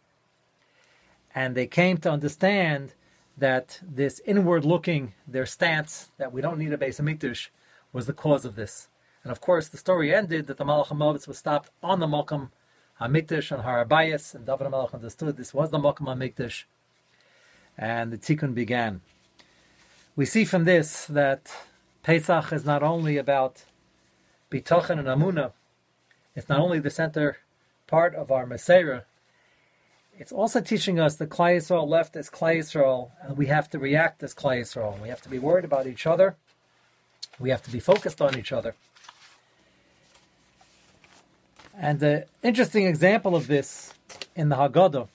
And 1.34 1.54
they 1.54 1.66
came 1.66 1.98
to 1.98 2.10
understand 2.10 2.94
that 3.36 3.80
this 3.82 4.20
inward 4.24 4.64
looking, 4.64 5.12
their 5.26 5.44
stance 5.44 6.10
that 6.18 6.32
we 6.32 6.40
don't 6.40 6.58
need 6.58 6.72
a 6.72 6.78
base 6.78 6.98
of 6.98 7.04
Mikdash, 7.04 7.48
was 7.92 8.06
the 8.06 8.12
cause 8.12 8.44
of 8.44 8.54
this. 8.54 8.88
And 9.22 9.32
of 9.32 9.40
course, 9.40 9.68
the 9.68 9.76
story 9.76 10.14
ended 10.14 10.46
that 10.46 10.56
the 10.56 10.64
Malach 10.64 10.86
HaMovetz 10.86 11.26
was 11.26 11.36
stopped 11.36 11.70
on 11.82 11.98
the 12.00 12.06
Malkam 12.06 12.50
HaMikdash 13.00 13.52
on 13.52 13.64
Har 13.64 13.84
HaBayis, 13.84 14.34
and 14.34 14.46
David 14.46 14.68
HaMelech 14.68 14.94
understood 14.94 15.36
this 15.36 15.52
was 15.52 15.70
the 15.70 15.78
Malkam 15.78 16.06
HaMikdash, 16.06 16.64
and 17.78 18.12
the 18.12 18.18
Tikkun 18.18 18.54
began. 18.54 19.00
We 20.14 20.24
see 20.24 20.44
from 20.44 20.64
this 20.64 21.06
that 21.06 21.52
Pesach 22.02 22.52
is 22.52 22.64
not 22.64 22.82
only 22.82 23.16
about 23.18 23.64
Bitochen 24.50 24.98
and 24.98 25.08
Amuna, 25.08 25.52
it's 26.34 26.48
not 26.48 26.60
only 26.60 26.78
the 26.78 26.90
center 26.90 27.38
part 27.86 28.14
of 28.14 28.30
our 28.30 28.46
Masera, 28.46 29.02
it's 30.18 30.32
also 30.32 30.60
teaching 30.60 30.98
us 30.98 31.16
that 31.16 31.28
Klai 31.28 31.56
Yisrael 31.56 31.86
left 31.86 32.16
as 32.16 32.30
Klai 32.30 32.58
Yisrael, 32.58 33.10
and 33.22 33.36
we 33.36 33.46
have 33.46 33.68
to 33.70 33.78
react 33.78 34.22
as 34.22 34.34
Klai 34.34 34.60
Yisrael. 34.60 34.98
We 35.00 35.10
have 35.10 35.20
to 35.22 35.28
be 35.28 35.38
worried 35.38 35.64
about 35.64 35.86
each 35.86 36.06
other. 36.06 36.36
We 37.38 37.50
have 37.50 37.62
to 37.64 37.70
be 37.70 37.80
focused 37.80 38.22
on 38.22 38.38
each 38.38 38.50
other. 38.50 38.74
And 41.78 42.00
the 42.00 42.26
interesting 42.42 42.86
example 42.86 43.36
of 43.36 43.46
this 43.46 43.92
in 44.34 44.48
the 44.48 44.56
Haggadah 44.56 45.08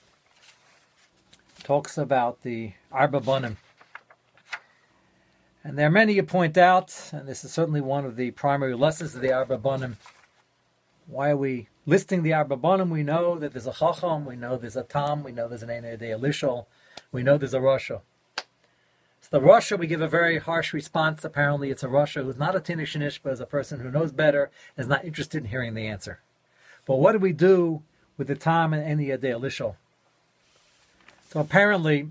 talks 1.62 1.96
about 1.96 2.42
the 2.42 2.72
Arba. 2.90 3.56
And 5.64 5.78
there 5.78 5.86
are 5.86 5.90
many 5.90 6.14
you 6.14 6.24
point 6.24 6.58
out, 6.58 7.10
and 7.12 7.28
this 7.28 7.44
is 7.44 7.52
certainly 7.52 7.80
one 7.80 8.04
of 8.04 8.16
the 8.16 8.32
primary 8.32 8.74
lessons 8.74 9.14
of 9.14 9.20
the 9.20 9.32
Arba. 9.32 9.96
Why 11.06 11.30
are 11.30 11.36
we 11.36 11.68
listing 11.86 12.22
the 12.22 12.32
Arba? 12.32 12.56
We 12.84 13.02
know 13.02 13.38
that 13.38 13.52
there's 13.52 13.66
a 13.66 13.72
Chacham, 13.72 14.24
we 14.24 14.36
know 14.36 14.56
there's 14.56 14.76
a 14.76 14.82
Tam, 14.82 15.22
we 15.22 15.32
know 15.32 15.48
there's 15.48 15.62
an 15.62 15.70
Ein 15.70 15.84
Elishol, 15.84 16.66
we 17.12 17.22
know 17.22 17.38
there's 17.38 17.54
a 17.54 17.60
Rasha. 17.60 18.00
So 19.20 19.28
the 19.30 19.40
Rasha, 19.40 19.78
we 19.78 19.86
give 19.86 20.00
a 20.00 20.08
very 20.08 20.38
harsh 20.38 20.72
response. 20.72 21.24
Apparently, 21.24 21.70
it's 21.70 21.84
a 21.84 21.88
Rasha 21.88 22.24
who's 22.24 22.36
not 22.36 22.56
a 22.56 22.60
Tinishinish, 22.60 23.20
but 23.22 23.32
is 23.32 23.40
a 23.40 23.46
person 23.46 23.78
who 23.78 23.90
knows 23.90 24.10
better 24.10 24.50
and 24.76 24.82
is 24.84 24.88
not 24.88 25.04
interested 25.04 25.44
in 25.44 25.50
hearing 25.50 25.74
the 25.74 25.86
answer. 25.86 26.18
But 26.86 26.96
what 26.96 27.12
do 27.12 27.18
we 27.20 27.32
do 27.32 27.84
with 28.16 28.26
the 28.26 28.34
Tam 28.34 28.72
and 28.74 28.84
Ein 28.84 28.98
Elishol? 28.98 29.76
So 31.32 31.40
apparently, 31.40 32.10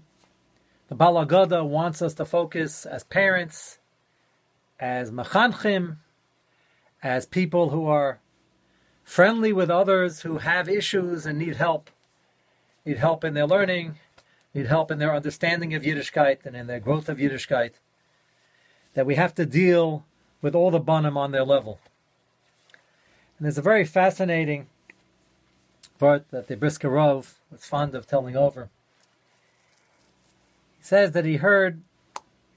the 0.89 0.95
Balagada 0.95 1.63
wants 1.63 2.01
us 2.01 2.15
to 2.15 2.25
focus 2.25 2.87
as 2.87 3.03
parents, 3.03 3.77
as 4.79 5.11
machanchim, 5.11 5.97
as 7.03 7.27
people 7.27 7.69
who 7.69 7.85
are 7.85 8.19
friendly 9.03 9.53
with 9.53 9.69
others 9.69 10.21
who 10.21 10.39
have 10.39 10.67
issues 10.67 11.27
and 11.27 11.37
need 11.37 11.57
help, 11.57 11.91
need 12.83 12.97
help 12.97 13.23
in 13.23 13.35
their 13.35 13.45
learning, 13.45 13.99
need 14.55 14.65
help 14.65 14.89
in 14.89 14.97
their 14.97 15.13
understanding 15.13 15.75
of 15.75 15.83
Yiddishkeit 15.83 16.43
and 16.43 16.55
in 16.55 16.65
their 16.65 16.79
growth 16.79 17.07
of 17.07 17.19
Yiddishkeit, 17.19 17.73
that 18.95 19.05
we 19.05 19.13
have 19.13 19.35
to 19.35 19.45
deal 19.45 20.03
with 20.41 20.55
all 20.55 20.71
the 20.71 20.79
banim 20.79 21.15
on 21.15 21.29
their 21.29 21.45
level. 21.45 21.79
And 23.37 23.45
there's 23.45 23.59
a 23.59 23.61
very 23.61 23.85
fascinating 23.85 24.65
part 25.99 26.31
that 26.31 26.47
the 26.47 26.57
Brisker 26.57 26.89
Rov 26.89 27.35
was 27.51 27.67
fond 27.67 27.93
of 27.93 28.07
telling 28.07 28.35
over. 28.35 28.71
He 30.81 30.88
says 30.88 31.11
that 31.11 31.25
he 31.25 31.35
heard 31.35 31.83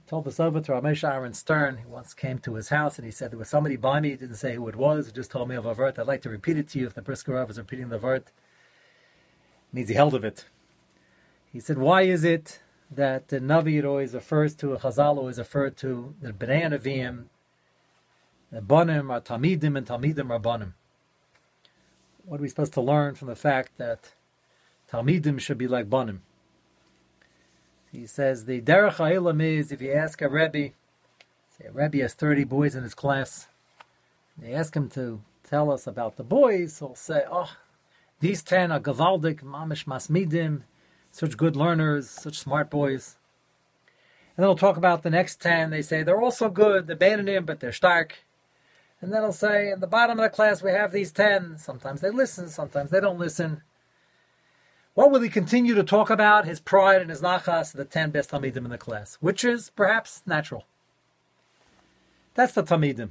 told 0.07 0.25
this 0.25 0.40
over 0.40 0.59
to 0.59 0.73
Ramesh 0.73 1.07
Aaron 1.07 1.35
Stern. 1.35 1.76
He 1.76 1.85
once 1.85 2.14
came 2.14 2.38
to 2.38 2.54
his 2.54 2.71
house 2.71 2.97
and 2.97 3.04
he 3.04 3.11
said 3.11 3.31
there 3.31 3.38
was 3.38 3.50
somebody 3.50 3.76
by 3.76 4.00
me. 4.00 4.11
He 4.11 4.16
didn't 4.16 4.37
say 4.37 4.54
who 4.54 4.66
it 4.66 4.76
was. 4.76 5.07
He 5.07 5.12
just 5.12 5.31
told 5.31 5.47
me 5.47 5.57
of 5.57 5.66
a 5.66 5.75
vert. 5.75 5.99
I'd 5.99 6.07
like 6.07 6.23
to 6.23 6.31
repeat 6.31 6.57
it 6.57 6.66
to 6.71 6.78
you 6.78 6.87
if 6.87 6.95
the 6.95 7.02
Brisker 7.02 7.47
is 7.50 7.59
repeating 7.59 7.90
the 7.90 7.99
vert. 7.99 8.33
Means 9.75 9.90
he 9.90 9.95
held 9.95 10.14
of 10.14 10.25
it. 10.25 10.47
He 11.52 11.61
said, 11.61 11.76
why 11.76 12.02
is 12.02 12.25
it 12.25 12.62
that 12.90 13.28
the 13.28 13.40
Navi 13.40 13.85
always 13.85 14.14
refers 14.14 14.54
to, 14.54 14.73
a 14.73 14.78
Chazal 14.78 15.19
always 15.19 15.37
referred 15.37 15.76
to 15.78 16.14
the 16.23 16.33
Nevi'im, 16.33 17.25
the 18.50 18.62
Bonim 18.62 19.11
are 19.11 19.21
Talmidim 19.21 19.76
and 19.76 19.87
Talmidim 19.87 20.31
are 20.31 20.40
Bonim. 20.40 20.73
What 22.25 22.40
are 22.40 22.43
we 22.43 22.49
supposed 22.49 22.73
to 22.73 22.81
learn 22.81 23.16
from 23.16 23.28
the 23.28 23.37
fact 23.37 23.73
that 23.76 24.14
Talmidim 24.90 25.38
should 25.38 25.59
be 25.59 25.69
like 25.69 25.90
Bonim? 25.90 26.21
He 27.95 28.07
says 28.07 28.45
the 28.45 28.61
derech 28.61 28.97
ha'ilam 28.97 29.41
is 29.41 29.71
if 29.71 29.81
you 29.81 29.93
ask 29.93 30.21
a 30.21 30.29
rebbe, 30.29 30.73
say 31.57 31.67
a 31.67 31.73
rebbe 31.73 31.99
has 31.99 32.13
thirty 32.15 32.43
boys 32.43 32.75
in 32.75 32.83
his 32.83 32.95
class, 32.95 33.47
they 34.37 34.53
ask 34.53 34.75
him 34.75 34.89
to 34.91 35.23
tell 35.49 35.71
us 35.71 35.87
about 35.87 36.17
the 36.17 36.25
boys. 36.25 36.81
He'll 36.81 36.97
say, 36.97 37.23
"Oh, 37.31 37.53
these 38.19 38.43
ten 38.43 38.73
are 38.73 38.81
gavaldik, 38.81 39.43
mamish 39.43 39.85
masmidim, 39.85 40.63
such 41.13 41.37
good 41.37 41.55
learners, 41.55 42.11
such 42.11 42.41
smart 42.41 42.69
boys." 42.69 43.17
And 44.37 44.43
then 44.43 44.49
he'll 44.49 44.57
talk 44.57 44.77
about 44.77 45.05
the 45.05 45.11
next 45.11 45.41
ten. 45.41 45.71
They 45.71 45.83
say 45.83 46.03
they're 46.03 46.21
also 46.21 46.49
good, 46.49 46.89
they're 46.89 46.97
Bananim, 46.97 47.47
but 47.47 47.61
they're 47.61 47.71
stark. 47.71 48.25
And 49.01 49.13
then 49.13 49.23
he'll 49.23 49.33
say, 49.33 49.71
in 49.71 49.79
the 49.79 49.87
bottom 49.87 50.19
of 50.19 50.25
the 50.25 50.35
class 50.35 50.65
we 50.65 50.73
have 50.73 50.91
these 50.91 51.13
ten. 51.13 51.59
Sometimes 51.59 52.01
they 52.01 52.11
listen, 52.11 52.49
sometimes 52.49 52.91
they 52.91 53.01
don't 53.01 53.21
listen. 53.21 53.63
What 54.95 55.11
will 55.11 55.21
he 55.21 55.29
continue 55.29 55.75
to 55.75 55.83
talk 55.83 56.09
about? 56.09 56.47
His 56.47 56.61
pride 56.61 57.01
and 57.01 57.11
his 57.11 57.21
nachas, 57.21 57.73
the 57.73 57.85
ten 57.85 58.11
best 58.11 58.31
Talmidim 58.31 58.65
in 58.65 58.71
the 58.71 58.79
class, 58.79 59.17
which 59.21 59.45
is 59.45 59.71
perhaps 59.71 60.23
natural. 60.25 60.65
That's 62.35 62.53
the 62.53 62.63
Talmidim. 62.63 63.11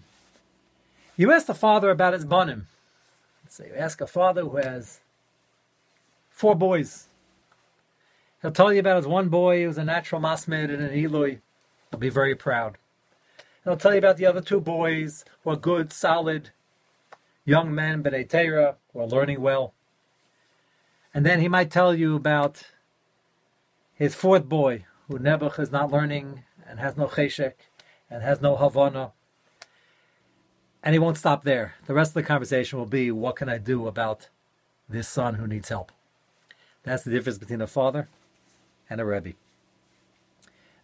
You 1.18 1.32
ask 1.32 1.46
the 1.46 1.54
father 1.54 1.90
about 1.90 2.13
his 2.13 2.25
banim. 2.25 2.68
So 3.50 3.66
you 3.66 3.74
ask 3.75 4.02
a 4.02 4.08
father 4.08 4.44
who 4.44 4.58
has 4.58 5.02
four 6.30 6.56
boys. 6.56 7.08
He'll 8.42 8.52
tell 8.52 8.74
you 8.74 8.80
about 8.80 8.98
his 8.98 9.08
one 9.08 9.30
boy 9.30 9.63
who's 9.63 9.78
a 9.78 9.84
natural 9.84 10.22
masmid 10.22 10.74
and 10.74 10.82
an 10.82 10.98
Eloi. 10.98 11.40
He'll 11.92 12.00
be 12.00 12.10
very 12.10 12.34
proud. 12.34 12.78
He'll 13.63 13.78
tell 13.78 13.92
you 13.92 14.00
about 14.00 14.18
the 14.18 14.25
other 14.25 14.42
two 14.42 14.60
boys 14.60 15.24
who 15.44 15.52
are 15.52 15.56
good, 15.56 15.94
solid, 15.94 16.50
young 17.46 17.75
men, 17.75 18.04
b'nei 18.04 18.28
Torah, 18.28 18.75
who 18.92 19.02
are 19.02 19.08
learning 19.08 19.42
well. 19.42 19.74
And 21.13 21.25
then 21.25 21.39
he 21.39 21.48
might 21.48 21.70
tell 21.70 21.93
you 21.93 22.15
about 22.15 22.63
his 23.93 24.15
fourth 24.15 24.50
boy, 24.50 24.86
who 25.08 25.20
Nebuch 25.20 25.60
is 25.60 25.72
not 25.72 25.91
learning 25.91 26.43
and 26.67 26.79
has 26.79 26.98
no 26.98 27.08
cheshek 27.08 27.53
and 28.10 28.24
has 28.24 28.41
no 28.41 28.55
havana. 28.55 29.12
And 30.82 30.93
he 30.93 31.00
won't 31.00 31.17
stop 31.17 31.43
there. 31.43 31.75
The 31.86 31.93
rest 31.93 32.10
of 32.10 32.15
the 32.15 32.24
conversation 32.24 32.79
will 32.79 32.86
be, 32.86 33.12
what 33.12 33.36
can 33.36 33.48
I 33.48 33.58
do 33.58 33.88
about 33.88 34.29
this 34.89 35.08
son 35.08 35.36
who 35.36 35.48
needs 35.48 35.70
help? 35.70 35.91
That's 36.84 37.03
the 37.03 37.12
difference 37.12 37.38
between 37.38 37.62
a 37.62 37.67
father 37.67 38.10
and 38.89 39.00
a 39.00 39.05
rebbe. 39.05 39.34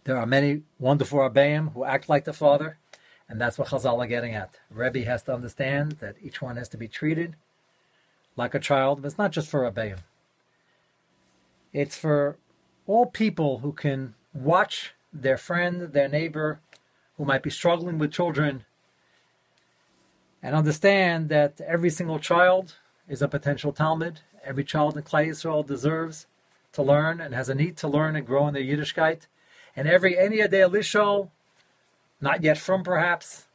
There 0.06 0.16
are 0.16 0.26
many 0.26 0.62
wonderful 0.80 1.20
Rabbeim 1.20 1.74
who 1.74 1.84
act 1.84 2.08
like 2.08 2.24
the 2.24 2.34
father, 2.34 2.78
and 3.28 3.42
that's 3.42 3.58
what 3.58 3.68
Chazal 3.68 4.00
are 4.00 4.08
getting 4.08 4.34
at. 4.34 4.56
Rebbe 4.70 5.06
has 5.06 5.24
to 5.24 5.34
understand 5.34 5.94
that 5.94 6.16
each 6.22 6.42
one 6.42 6.56
has 6.56 6.70
to 6.70 6.78
be 6.78 6.88
treated 6.88 7.36
like 8.36 8.56
a 8.56 8.60
child, 8.60 9.02
but 9.02 9.08
it's 9.08 9.18
not 9.18 9.32
just 9.32 9.50
for 9.50 9.70
Rabbeim. 9.70 9.98
It's 11.74 11.98
for 11.98 12.38
all 12.88 13.06
people 13.06 13.60
who 13.60 13.74
can 13.74 14.16
watch 14.34 14.94
their 15.14 15.38
friend, 15.38 15.94
their 15.94 16.08
neighbor, 16.08 16.60
who 17.18 17.26
might 17.26 17.44
be 17.44 17.50
struggling 17.50 17.98
with 17.98 18.12
children, 18.12 18.66
and 20.42 20.56
understand 20.56 21.30
that 21.30 21.60
every 21.62 21.90
single 21.90 22.20
child 22.20 22.76
is 23.08 23.22
a 23.22 23.28
potential 23.28 23.74
Talmud. 23.74 24.22
Every 24.44 24.64
child 24.64 24.96
in 24.96 25.04
Klai 25.04 25.28
Yisrael 25.28 25.66
deserves 25.66 26.26
to 26.72 26.82
learn 26.82 27.20
and 27.20 27.34
has 27.34 27.50
a 27.50 27.56
need 27.56 27.76
to 27.78 27.88
learn 27.88 28.16
and 28.16 28.26
grow 28.26 28.48
in 28.48 28.54
their 28.54 28.64
Yiddishkeit. 28.64 29.28
And 29.76 29.88
every 29.88 30.16
Enya 30.16 30.50
de 30.50 30.60
Elishol, 30.62 31.30
not 32.22 32.42
yet 32.44 32.58
from 32.58 32.84
perhaps, 32.84 33.48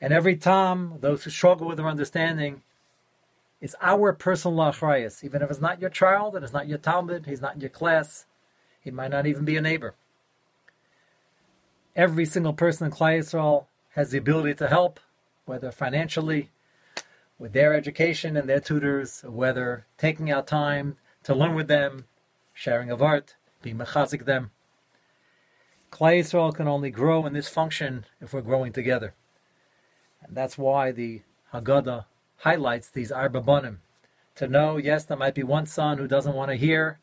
and 0.00 0.12
every 0.12 0.36
Tom, 0.36 0.98
those 1.00 1.22
who 1.24 1.30
struggle 1.30 1.68
with 1.68 1.76
their 1.76 1.86
understanding, 1.86 2.62
it's 3.62 3.76
our 3.80 4.12
personal 4.12 4.58
achrayas. 4.58 5.22
Even 5.22 5.40
if 5.40 5.48
it's 5.48 5.60
not 5.60 5.80
your 5.80 5.88
child 5.88 6.34
and 6.34 6.42
it's 6.44 6.52
not 6.52 6.68
your 6.68 6.78
Talmud, 6.78 7.26
he's 7.26 7.40
not 7.40 7.54
in 7.54 7.60
your 7.60 7.70
class, 7.70 8.26
he 8.80 8.90
might 8.90 9.12
not 9.12 9.24
even 9.24 9.44
be 9.44 9.56
a 9.56 9.60
neighbor. 9.60 9.94
Every 11.94 12.24
single 12.24 12.54
person 12.54 12.86
in 12.86 12.92
Klai 12.92 13.20
Yisrael 13.20 13.66
has 13.90 14.10
the 14.10 14.18
ability 14.18 14.54
to 14.54 14.68
help, 14.68 14.98
whether 15.44 15.70
financially, 15.70 16.50
with 17.38 17.52
their 17.52 17.72
education 17.72 18.36
and 18.36 18.48
their 18.48 18.58
tutors, 18.58 19.22
whether 19.24 19.86
taking 19.96 20.28
out 20.28 20.48
time 20.48 20.96
to 21.22 21.32
learn 21.32 21.54
with 21.54 21.68
them, 21.68 22.06
sharing 22.52 22.90
of 22.90 23.00
art, 23.00 23.36
being 23.62 23.78
mechazik 23.78 24.24
them. 24.24 24.50
Klai 25.92 26.18
Yisrael 26.18 26.52
can 26.52 26.66
only 26.66 26.90
grow 26.90 27.26
in 27.26 27.32
this 27.32 27.48
function 27.48 28.06
if 28.20 28.32
we're 28.32 28.40
growing 28.40 28.72
together. 28.72 29.14
And 30.20 30.34
that's 30.34 30.58
why 30.58 30.90
the 30.90 31.22
Haggadah 31.52 32.06
highlights 32.42 32.90
these 32.90 33.12
Arbabonim. 33.12 33.76
To 34.34 34.48
know, 34.48 34.76
yes, 34.76 35.04
there 35.04 35.16
might 35.16 35.34
be 35.34 35.44
one 35.44 35.66
son 35.66 35.98
who 35.98 36.08
doesn't 36.08 36.34
want 36.34 36.50
to 36.50 36.56
hear, 36.56 36.98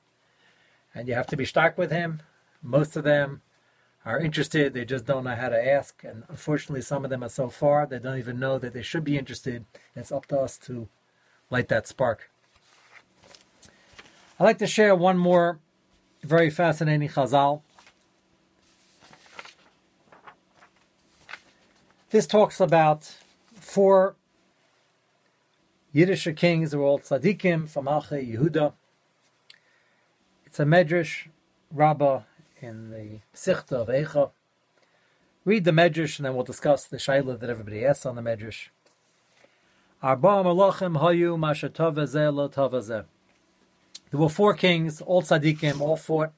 and 0.93 1.07
you 1.07 1.13
have 1.13 1.27
to 1.27 1.37
be 1.37 1.45
stuck 1.45 1.77
with 1.77 1.91
him. 1.91 2.21
Most 2.61 2.97
of 2.97 3.05
them 3.05 3.41
are 4.05 4.19
interested, 4.19 4.73
they 4.73 4.83
just 4.83 5.05
don't 5.05 5.23
know 5.23 5.35
how 5.35 5.47
to 5.47 5.67
ask. 5.67 6.03
And 6.03 6.23
unfortunately, 6.27 6.81
some 6.81 7.05
of 7.05 7.09
them 7.09 7.23
are 7.23 7.29
so 7.29 7.47
far, 7.49 7.85
they 7.85 7.99
don't 7.99 8.17
even 8.17 8.39
know 8.39 8.57
that 8.59 8.73
they 8.73 8.81
should 8.81 9.05
be 9.05 9.17
interested. 9.17 9.65
It's 9.95 10.11
up 10.11 10.25
to 10.27 10.39
us 10.39 10.57
to 10.59 10.89
light 11.49 11.69
that 11.69 11.87
spark. 11.87 12.29
I'd 14.39 14.43
like 14.43 14.57
to 14.57 14.67
share 14.67 14.95
one 14.95 15.17
more 15.17 15.59
very 16.21 16.49
fascinating 16.49 17.09
chazal. 17.09 17.61
This 22.09 22.27
talks 22.27 22.59
about 22.59 23.15
four 23.53 24.15
Yiddish 25.91 26.27
kings 26.35 26.75
were 26.75 26.83
all 26.83 26.99
tzaddikim 26.99 27.67
from 27.67 27.85
Alche 27.85 28.35
Yehuda. 28.35 28.73
It's 30.45 30.59
a 30.59 30.63
medrash 30.63 31.29
rabbah 31.71 32.21
in 32.61 32.91
the 32.91 33.19
Sichta 33.33 33.71
of 33.71 33.87
Eicha. 33.87 34.29
Read 35.45 35.63
the 35.63 35.71
medrash 35.71 36.17
and 36.17 36.27
then 36.27 36.35
we'll 36.35 36.43
discuss 36.43 36.85
the 36.85 36.97
shaila 36.97 37.39
that 37.39 37.49
everybody 37.49 37.83
asks 37.83 38.05
on 38.05 38.15
the 38.15 38.21
medrash. 38.21 38.67
Arba 40.03 40.27
malachim 40.27 40.99
hayu 40.99 41.35
There 44.11 44.19
were 44.19 44.29
four 44.29 44.53
kings, 44.53 45.01
all 45.01 45.23
tzaddikim, 45.23 45.81
all 45.81 45.97
fought 45.97 46.33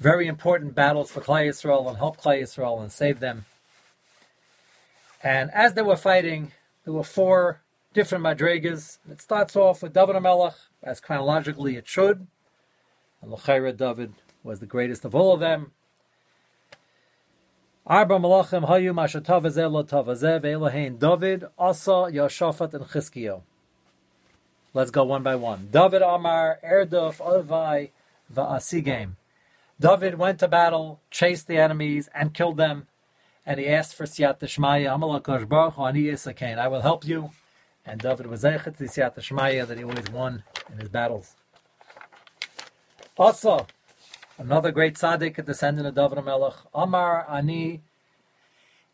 very 0.00 0.26
important 0.26 0.74
battles 0.74 1.10
for 1.10 1.20
Klai 1.20 1.48
Yisrael 1.48 1.86
and 1.88 1.98
helped 1.98 2.22
Klai 2.22 2.40
Yisrael 2.40 2.80
and 2.80 2.90
saved 2.90 3.20
them. 3.20 3.44
And 5.22 5.50
as 5.52 5.74
they 5.74 5.82
were 5.82 5.96
fighting, 5.96 6.52
there 6.84 6.94
were 6.94 7.04
four 7.04 7.60
different 7.94 8.24
madrigas. 8.24 8.98
It 9.10 9.22
starts 9.22 9.56
off 9.56 9.82
with 9.82 9.94
David 9.94 10.16
HaMelech, 10.16 10.56
as 10.82 11.00
chronologically 11.00 11.76
it 11.76 11.88
should. 11.88 12.26
And 13.22 13.30
L'chaira 13.30 13.74
David 13.74 14.12
was 14.42 14.60
the 14.60 14.66
greatest 14.66 15.06
of 15.06 15.14
all 15.14 15.32
of 15.32 15.40
them. 15.40 15.72
Arba 17.86 18.18
Malachim 18.18 18.68
Hayu 18.68 18.92
Mashatav 18.92 19.72
Lo 19.72 19.84
Tavazev 19.84 20.42
Elohein 20.42 20.98
David 20.98 21.44
Asa 21.58 22.10
Yashafat 22.12 22.74
and 22.74 22.84
Chizkiyo. 22.84 23.42
Let's 24.74 24.90
go 24.90 25.04
one 25.04 25.22
by 25.22 25.36
one. 25.36 25.68
David 25.70 26.02
Amar 26.02 26.58
Erduf 26.64 27.20
Ovai 27.20 27.90
Va'asigim. 28.34 29.12
David 29.78 30.18
went 30.18 30.40
to 30.40 30.48
battle, 30.48 31.00
chased 31.10 31.46
the 31.46 31.58
enemies, 31.58 32.08
and 32.14 32.34
killed 32.34 32.56
them. 32.56 32.88
And 33.46 33.60
he 33.60 33.68
asked 33.68 33.94
for 33.94 34.04
Siyat 34.04 34.40
Shmaya, 34.40 34.96
Amalakash 34.96 35.46
Baruch 35.46 36.58
I 36.58 36.68
will 36.68 36.80
help 36.80 37.06
you 37.06 37.30
and 37.86 38.00
David 38.00 38.26
was 38.26 38.42
zeichet 38.42 38.76
to 38.76 38.84
Siyat 38.84 39.14
Shmaya 39.16 39.66
that 39.66 39.78
he 39.78 39.84
always 39.84 40.10
won 40.10 40.42
in 40.72 40.78
his 40.78 40.88
battles. 40.88 41.34
Also, 43.16 43.66
another 44.38 44.72
great 44.72 44.94
tzaddik, 44.94 45.38
a 45.38 45.42
descendant 45.42 45.86
of 45.86 45.94
David 45.94 46.24
Melech, 46.24 46.54
Amar 46.74 47.26
Ani 47.30 47.82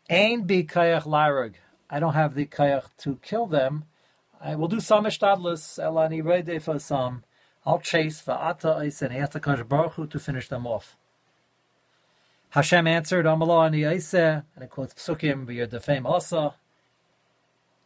Ain 0.09 0.45
bi 0.45 0.63
kayach 0.63 1.03
larug. 1.03 1.53
I 1.89 2.01
don't 2.01 2.15
have 2.15 2.35
the 2.35 2.45
kayach 2.45 2.89
to 2.97 3.17
kill 3.21 3.45
them. 3.45 3.85
I 4.41 4.55
will 4.55 4.67
do 4.67 4.81
some 4.81 5.05
ishtadlus 5.05 5.79
elani 5.79 6.21
rede 6.21 6.61
for 6.61 6.79
some. 6.79 7.23
I'll 7.65 7.79
chase 7.79 8.21
va'ata 8.21 8.81
eis 8.81 9.01
and 9.01 9.15
ask 9.15 9.31
the 9.31 9.63
Baruch 9.63 9.93
Hu 9.93 10.07
to 10.07 10.19
finish 10.19 10.49
them 10.49 10.67
off. 10.67 10.97
Hashem 12.49 12.87
answered, 12.87 13.25
Amalo 13.25 13.65
ani 13.65 13.83
eiseh, 13.83 14.43
and 14.53 14.63
it 14.63 14.69
quotes 14.69 14.93
psukim, 14.95 15.45
v'yir 15.45 15.69
defame 15.69 16.05
also. 16.05 16.55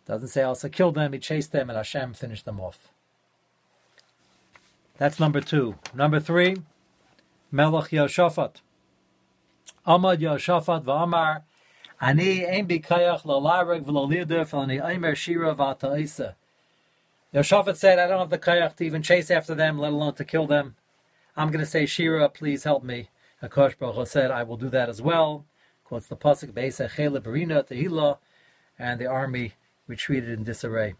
Doesn't 0.06 0.28
say 0.28 0.44
Asa 0.44 0.70
killed 0.70 0.96
them, 0.96 1.14
he 1.14 1.20
chased 1.20 1.52
them, 1.52 1.70
and 1.70 1.78
Hashem 1.78 2.14
finished 2.14 2.46
them 2.46 2.60
off. 2.60 2.90
That's 4.98 5.20
number 5.20 5.42
two. 5.42 5.76
Number 5.94 6.20
three, 6.20 6.58
Melech 7.52 7.90
Yoshafat. 7.90 8.58
Amad 9.86 10.20
Yoshafat 10.20 10.84
v'amar, 10.84 11.42
Ani 12.00 12.46
ein 12.46 12.68
bikayach 12.68 13.24
lalareg 13.24 13.84
v'lalidir 13.84 14.46
v'lani 14.46 14.84
aimer 14.84 15.16
shira 15.16 15.56
v'ata'isa. 15.56 16.36
Yoshafat 17.34 17.76
said, 17.76 18.00
I 18.00 18.08
don't 18.08 18.20
have 18.20 18.30
the 18.30 18.38
kayach 18.38 18.76
to 18.78 18.86
even 18.86 19.02
chase 19.02 19.30
after 19.30 19.56
them, 19.56 19.78
let 19.78 19.92
alone 19.92 20.14
to 20.14 20.24
kill 20.24 20.48
them. 20.48 20.76
I'm 21.36 21.50
going 21.52 21.64
to 21.64 21.70
say, 21.70 21.86
Shira, 21.86 22.30
please 22.30 22.64
help 22.64 22.82
me. 22.82 23.10
Akash 23.44 23.78
Baruch 23.78 24.08
said, 24.08 24.32
I 24.32 24.44
will 24.44 24.56
do 24.56 24.70
that 24.70 24.88
as 24.88 25.02
well. 25.02 25.46
Quotes 25.84 26.08
the 26.08 26.16
Pasuk, 26.16 26.54
Be'esa 26.54 26.90
Chela 26.96 27.20
Barina 27.20 27.68
Tehila, 27.68 28.20
and 28.80 29.02
the 29.02 29.08
army 29.08 29.54
retreated 29.88 30.30
in 30.30 30.44
disarray. 30.44 30.96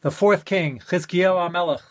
The 0.00 0.10
fourth 0.10 0.44
king, 0.44 0.78
Chizkiyahu 0.78 1.50
Amelech, 1.50 1.82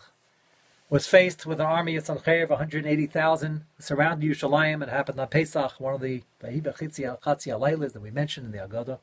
was 0.89 1.05
faced 1.07 1.45
with 1.45 1.59
an 1.59 1.65
army 1.65 1.97
of 1.97 2.05
Sancheir 2.05 2.43
of 2.43 2.49
180,000, 2.51 3.65
surrounded 3.77 4.29
Yerushalayim. 4.29 4.81
It 4.81 4.87
happened 4.89 5.19
on 5.19 5.27
Pesach, 5.27 5.79
one 5.79 5.95
of 5.95 6.01
the 6.01 6.23
Lailas 6.41 7.91
that 7.93 8.01
we 8.01 8.11
mentioned 8.11 8.45
in 8.45 8.51
the 8.53 8.59
Agadah. 8.59 8.99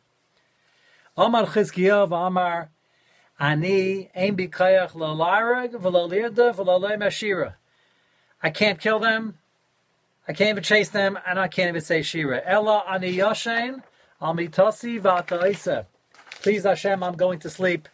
Amar 1.17 1.45
Chizkiyahu 1.45 2.27
Amar 2.27 2.71
Ani 3.39 4.11
Ein 4.15 4.37
Bikayach 4.37 4.93
Lalarag 4.93 5.75
V'Lalirda 5.75 6.55
V'Lalei 6.55 6.97
Mashira. 6.97 7.55
I 8.43 8.49
can't 8.49 8.81
kill 8.81 8.99
them. 8.99 9.39
I 10.27 10.33
can't 10.33 10.51
even 10.51 10.63
chase 10.63 10.89
them, 10.89 11.19
and 11.27 11.39
I 11.39 11.49
can't 11.49 11.69
even 11.69 11.83
say 11.83 12.01
Shira. 12.01 12.41
Ella 12.47 12.83
Ani 12.91 13.13
Yashain 13.13 13.83
Amitasi 14.23 15.01
V'Ataisa. 15.01 15.85
Please, 16.45 16.65
Hashem, 16.65 17.03
I'm 17.03 17.17
going 17.17 17.39
to 17.39 17.49
sleep. 17.49 17.89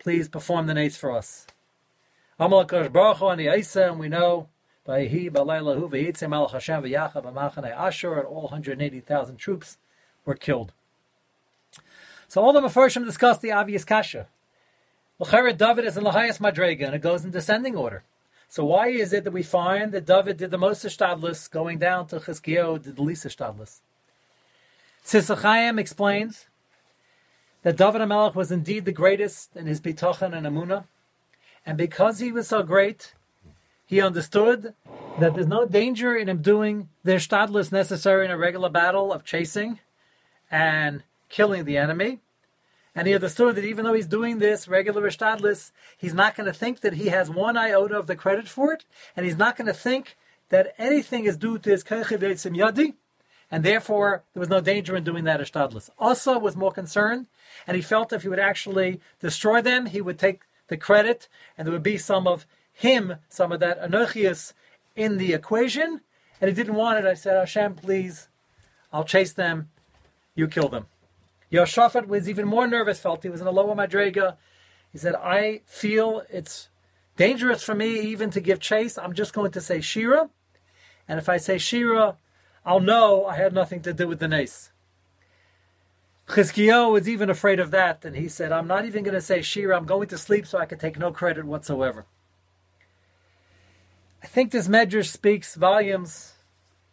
Please 0.00 0.28
perform 0.28 0.66
the 0.66 0.74
nace 0.74 0.96
for 0.96 1.12
us. 1.12 1.46
Amal 2.36 2.64
Baruch 2.64 3.18
Hu 3.18 3.36
the 3.36 3.56
Isa, 3.56 3.90
and 3.90 4.00
we 4.00 4.08
know 4.08 4.48
by 4.84 5.04
he 5.04 5.30
Balaylahu 5.30 5.88
Vayitzim 5.88 6.34
Al 6.34 6.48
Hashem 6.48 6.82
V'Yacha 6.82 7.22
B'Machane 7.22 7.70
Ashur 7.70 8.18
and 8.18 8.26
all 8.26 8.48
180,000 8.48 9.36
troops 9.36 9.78
were 10.24 10.34
killed. 10.34 10.72
So 12.26 12.42
all 12.42 12.52
the 12.52 12.60
Mepharshim 12.60 13.04
discuss 13.04 13.38
the 13.38 13.52
obvious 13.52 13.84
kasha. 13.84 14.26
L'cheret 15.20 15.56
David 15.56 15.84
is 15.84 15.96
in 15.96 16.02
the 16.02 16.10
highest 16.10 16.42
madrega 16.42 16.86
and 16.86 16.96
it 16.96 17.02
goes 17.02 17.24
in 17.24 17.30
descending 17.30 17.76
order. 17.76 18.02
So 18.48 18.64
why 18.64 18.88
is 18.88 19.12
it 19.12 19.22
that 19.22 19.30
we 19.30 19.44
find 19.44 19.92
that 19.92 20.06
David 20.06 20.38
did 20.38 20.50
the 20.50 20.58
most 20.58 20.84
ishtadlus 20.84 21.48
going 21.48 21.78
down 21.78 22.08
to 22.08 22.18
Chizkiyahu 22.18 22.82
did 22.82 22.96
the 22.96 23.02
least 23.02 23.24
ishtadlus? 23.24 23.78
Sisachayim 25.04 25.78
explains 25.78 26.46
that 27.62 27.76
David 27.76 28.02
HaMelech 28.02 28.34
was 28.34 28.50
indeed 28.50 28.84
the 28.84 28.92
greatest 28.92 29.56
in 29.56 29.66
his 29.66 29.80
bitachon 29.80 30.36
and 30.36 30.46
amuna, 30.46 30.84
and 31.64 31.78
because 31.78 32.18
he 32.18 32.32
was 32.32 32.48
so 32.48 32.62
great, 32.62 33.14
he 33.86 34.00
understood 34.00 34.74
that 35.20 35.34
there's 35.34 35.46
no 35.46 35.66
danger 35.66 36.16
in 36.16 36.28
him 36.28 36.42
doing 36.42 36.88
the 37.04 37.12
shtadlis 37.12 37.70
necessary 37.70 38.24
in 38.24 38.30
a 38.30 38.38
regular 38.38 38.70
battle 38.70 39.12
of 39.12 39.24
chasing 39.24 39.78
and 40.50 41.02
killing 41.28 41.64
the 41.64 41.76
enemy. 41.76 42.20
And 42.94 43.06
he 43.06 43.14
understood 43.14 43.56
that 43.56 43.64
even 43.64 43.84
though 43.84 43.94
he's 43.94 44.06
doing 44.06 44.38
this 44.38 44.68
regular 44.68 45.08
shtadlis, 45.10 45.72
he's 45.96 46.14
not 46.14 46.36
going 46.36 46.46
to 46.46 46.52
think 46.52 46.80
that 46.80 46.94
he 46.94 47.08
has 47.08 47.30
one 47.30 47.56
iota 47.56 47.98
of 47.98 48.06
the 48.06 48.16
credit 48.16 48.48
for 48.48 48.72
it, 48.72 48.84
and 49.16 49.24
he's 49.24 49.36
not 49.36 49.56
going 49.56 49.66
to 49.66 49.74
think 49.74 50.16
that 50.50 50.74
anything 50.78 51.24
is 51.24 51.36
due 51.36 51.58
to 51.58 51.70
his 51.70 51.82
keichiv 51.82 52.20
yadi, 52.20 52.94
and 53.52 53.62
therefore 53.62 54.24
there 54.32 54.40
was 54.40 54.48
no 54.48 54.62
danger 54.62 54.96
in 54.96 55.04
doing 55.04 55.24
that 55.24 55.38
Ashtadlis. 55.38 55.90
Asa 55.98 56.38
was 56.38 56.56
more 56.56 56.72
concerned, 56.72 57.26
and 57.66 57.76
he 57.76 57.82
felt 57.82 58.12
if 58.12 58.22
he 58.22 58.28
would 58.28 58.38
actually 58.38 58.98
destroy 59.20 59.60
them, 59.60 59.86
he 59.86 60.00
would 60.00 60.18
take 60.18 60.40
the 60.68 60.78
credit, 60.78 61.28
and 61.56 61.66
there 61.66 61.72
would 61.72 61.82
be 61.82 61.98
some 61.98 62.26
of 62.26 62.46
him, 62.72 63.16
some 63.28 63.52
of 63.52 63.60
that 63.60 63.80
Anochius 63.80 64.54
in 64.96 65.18
the 65.18 65.34
equation, 65.34 66.00
and 66.40 66.48
he 66.48 66.54
didn't 66.54 66.74
want 66.74 66.98
it. 66.98 67.04
I 67.04 67.12
said, 67.12 67.36
Hashem, 67.36 67.74
please, 67.74 68.28
I'll 68.90 69.04
chase 69.04 69.34
them, 69.34 69.68
you 70.34 70.48
kill 70.48 70.70
them. 70.70 70.86
Yoshafat 71.52 72.08
was 72.08 72.30
even 72.30 72.48
more 72.48 72.66
nervous, 72.66 73.00
felt 73.00 73.22
he 73.22 73.28
was 73.28 73.42
in 73.42 73.46
a 73.46 73.50
lower 73.50 73.74
Madrega. 73.74 74.36
He 74.90 74.98
said, 74.98 75.14
I 75.14 75.60
feel 75.66 76.22
it's 76.30 76.70
dangerous 77.18 77.62
for 77.62 77.74
me 77.74 78.00
even 78.00 78.30
to 78.30 78.40
give 78.40 78.60
chase. 78.60 78.96
I'm 78.96 79.12
just 79.12 79.34
going 79.34 79.50
to 79.50 79.60
say 79.60 79.82
Shira. 79.82 80.30
And 81.06 81.18
if 81.18 81.28
I 81.28 81.36
say 81.36 81.58
Shira, 81.58 82.16
I'll 82.64 82.80
know 82.80 83.26
I 83.26 83.36
had 83.36 83.52
nothing 83.52 83.80
to 83.82 83.92
do 83.92 84.06
with 84.06 84.20
the 84.20 84.28
nace. 84.28 84.70
Chizkiyahu 86.28 86.92
was 86.92 87.08
even 87.08 87.28
afraid 87.28 87.58
of 87.58 87.70
that, 87.72 88.04
and 88.04 88.16
he 88.16 88.28
said, 88.28 88.52
I'm 88.52 88.68
not 88.68 88.84
even 88.84 89.02
going 89.02 89.14
to 89.14 89.20
say 89.20 89.42
Shira, 89.42 89.76
I'm 89.76 89.84
going 89.84 90.08
to 90.08 90.18
sleep 90.18 90.46
so 90.46 90.58
I 90.58 90.66
can 90.66 90.78
take 90.78 90.98
no 90.98 91.10
credit 91.10 91.44
whatsoever. 91.44 92.06
I 94.22 94.26
think 94.28 94.52
this 94.52 94.68
medrash 94.68 95.08
speaks 95.08 95.56
volumes 95.56 96.34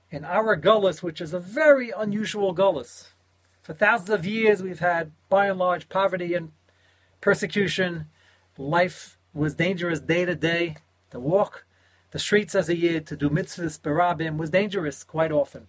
in 0.10 0.26
our 0.26 0.58
gullus, 0.58 1.04
which 1.04 1.22
is 1.22 1.34
a 1.34 1.40
very 1.40 1.92
unusual 1.92 2.56
gullus. 2.56 3.10
For 3.62 3.74
thousands 3.74 4.10
of 4.10 4.26
years, 4.26 4.64
we've 4.64 4.80
had, 4.80 5.12
by 5.30 5.46
and 5.46 5.60
large, 5.60 5.90
poverty 5.90 6.34
and 6.34 6.52
persecution. 7.22 8.08
Life 8.58 9.20
was 9.34 9.54
dangerous 9.54 10.00
day 10.00 10.26
to 10.26 10.36
day. 10.36 10.78
To 11.12 11.20
walk 11.20 11.66
the 12.12 12.20
streets 12.20 12.56
as 12.56 12.70
a 12.70 12.76
yid 12.76 13.06
to 13.08 13.16
do 13.16 13.30
mitzvahs 13.30 13.80
berabim 13.80 14.38
was 14.38 14.50
dangerous 14.50 15.04
quite 15.04 15.32
often. 15.32 15.68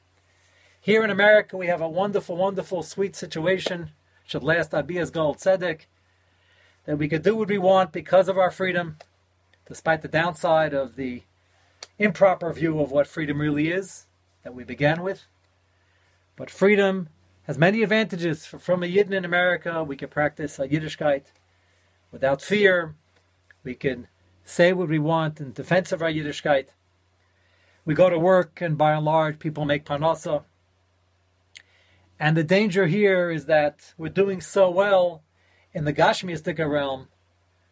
Here 0.81 1.05
in 1.05 1.11
America, 1.11 1.57
we 1.57 1.67
have 1.67 1.83
a 1.83 1.89
wonderful, 1.89 2.37
wonderful, 2.37 2.83
sweet 2.83 3.15
situation. 3.15 3.91
Should 4.25 4.43
last 4.43 4.71
Abiyah's 4.71 5.11
gold 5.11 5.39
tzedek. 5.39 5.83
That 6.87 6.97
we 6.97 7.09
could 7.09 7.23
do 7.23 7.37
what 7.37 7.49
we 7.49 7.59
want 7.59 7.93
because 7.93 8.29
of 8.29 8.39
our 8.39 8.51
freedom, 8.51 8.97
despite 9.67 10.01
the 10.01 10.09
downside 10.09 10.73
of 10.73 10.97
the 10.97 11.23
improper 11.99 12.51
view 12.53 12.81
of 12.81 12.91
what 12.91 13.07
freedom 13.07 13.41
really 13.41 13.69
is 13.69 14.07
that 14.43 14.55
we 14.55 14.65
began 14.65 15.03
with. 15.03 15.27
But 16.37 16.51
freedom 16.51 17.11
has 17.43 17.59
many 17.59 17.83
advantages. 17.83 18.47
From 18.47 18.83
a 18.83 18.87
Yidden 18.87 19.13
in 19.13 19.27
America, 19.27 19.85
we 19.85 19.97
can 19.97 20.09
practice 20.09 20.59
a 20.59 20.67
Yiddishkeit 20.67 21.25
without 22.11 22.41
fear. 22.41 22.95
We 23.63 23.75
can 23.75 24.09
say 24.51 24.73
what 24.73 24.89
we 24.89 24.99
want 24.99 25.41
in 25.41 25.53
defense 25.53 25.93
of 25.93 26.03
our 26.03 26.11
Yiddishkeit. 26.11 26.67
We 27.85 27.95
go 27.95 28.11
to 28.11 28.19
work, 28.19 28.61
and 28.61 28.77
by 28.77 28.93
and 28.93 29.05
large, 29.05 29.39
people 29.39 29.65
make 29.65 29.85
parnasa. 29.85 30.43
And 32.19 32.37
the 32.37 32.45
danger 32.45 32.87
here 32.87 33.31
is 33.31 33.47
that 33.47 33.95
we're 33.97 34.09
doing 34.09 34.41
so 34.41 34.69
well 34.69 35.23
in 35.73 35.85
the 35.85 35.93
Gashmiistic 35.93 36.59
realm, 36.59 37.09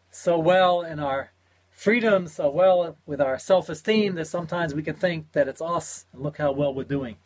so 0.09 0.39
well 0.39 0.81
in 0.81 0.99
our 0.99 1.31
freedom, 1.69 2.27
so 2.27 2.49
well 2.49 2.97
with 3.05 3.21
our 3.21 3.37
self-esteem 3.37 4.15
that 4.15 4.25
sometimes 4.25 4.73
we 4.73 4.81
can 4.81 4.95
think 4.95 5.33
that 5.33 5.47
it's 5.47 5.61
us 5.61 6.05
and 6.13 6.23
look 6.23 6.37
how 6.37 6.51
well 6.51 6.73
we're 6.73 6.83
doing. 6.83 7.17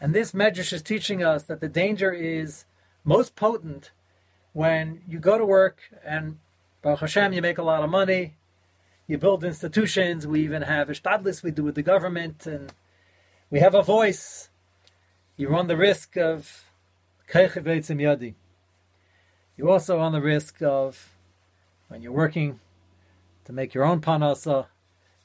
And 0.00 0.14
this 0.14 0.32
medrash 0.32 0.72
is 0.72 0.82
teaching 0.82 1.22
us 1.22 1.44
that 1.44 1.60
the 1.60 1.68
danger 1.68 2.12
is 2.12 2.64
most 3.04 3.36
potent 3.36 3.92
when 4.52 5.00
you 5.08 5.18
go 5.18 5.38
to 5.38 5.46
work 5.46 5.80
and 6.04 6.38
Baruch 6.82 7.00
Hashem, 7.00 7.32
you 7.32 7.42
make 7.42 7.58
a 7.58 7.62
lot 7.62 7.82
of 7.82 7.90
money, 7.90 8.36
you 9.08 9.16
build 9.16 9.42
institutions, 9.42 10.26
we 10.26 10.40
even 10.42 10.62
have 10.62 10.88
ishtadlis 10.88 11.42
we 11.42 11.50
do 11.50 11.64
with 11.64 11.74
the 11.74 11.82
government, 11.82 12.46
and 12.46 12.72
we 13.50 13.58
have 13.58 13.74
a 13.74 13.82
voice. 13.82 14.50
You 15.36 15.48
run 15.48 15.66
the 15.66 15.78
risk 15.78 16.16
of 16.16 16.64
yadi. 17.32 18.34
You 19.56 19.70
also 19.70 19.96
run 19.96 20.12
the 20.12 20.20
risk 20.20 20.62
of 20.62 21.16
when 21.88 22.02
you're 22.02 22.12
working 22.12 22.60
to 23.46 23.52
make 23.52 23.72
your 23.72 23.84
own 23.84 24.02
panasa, 24.02 24.66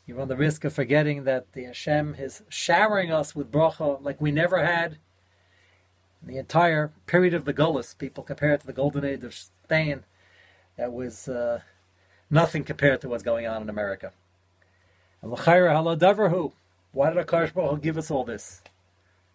you 0.05 0.15
run 0.15 0.29
the 0.29 0.37
risk 0.37 0.63
of 0.63 0.73
forgetting 0.73 1.25
that 1.25 1.51
the 1.51 1.65
Hashem 1.65 2.15
is 2.17 2.41
showering 2.47 3.11
us 3.11 3.35
with 3.35 3.51
bracha 3.51 4.01
like 4.01 4.21
we 4.21 4.31
never 4.31 4.65
had 4.65 4.97
in 6.21 6.33
the 6.33 6.37
entire 6.37 6.93
period 7.05 7.33
of 7.33 7.43
the 7.43 7.53
Gullus. 7.53 7.97
People 7.97 8.23
compare 8.23 8.53
it 8.53 8.61
to 8.61 8.67
the 8.67 8.73
golden 8.73 9.03
age 9.03 9.25
of 9.25 9.33
Spain. 9.33 10.05
That 10.77 10.93
was 10.93 11.27
uh, 11.27 11.61
nothing 12.29 12.63
compared 12.63 13.01
to 13.01 13.09
what's 13.09 13.23
going 13.23 13.47
on 13.47 13.61
in 13.61 13.69
America. 13.69 14.11
Why 15.21 17.09
did 17.09 17.25
Akash 17.25 17.53
Baruch 17.53 17.81
give 17.81 17.97
us 17.97 18.11
all 18.11 18.23
this? 18.23 18.61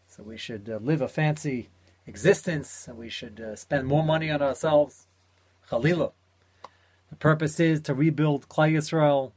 So 0.06 0.22
we 0.22 0.36
should 0.36 0.68
uh, 0.68 0.78
live 0.82 1.00
a 1.00 1.08
fancy 1.08 1.68
existence, 2.06 2.88
and 2.88 2.96
we 2.96 3.08
should 3.08 3.40
uh, 3.40 3.56
spend 3.56 3.86
more 3.86 4.04
money 4.04 4.30
on 4.30 4.42
ourselves. 4.42 5.06
Chalila. 5.70 6.12
The 7.10 7.16
purpose 7.16 7.58
is 7.60 7.80
to 7.82 7.94
rebuild 7.94 8.48
Klal 8.48 8.72
Yisrael 8.72 9.32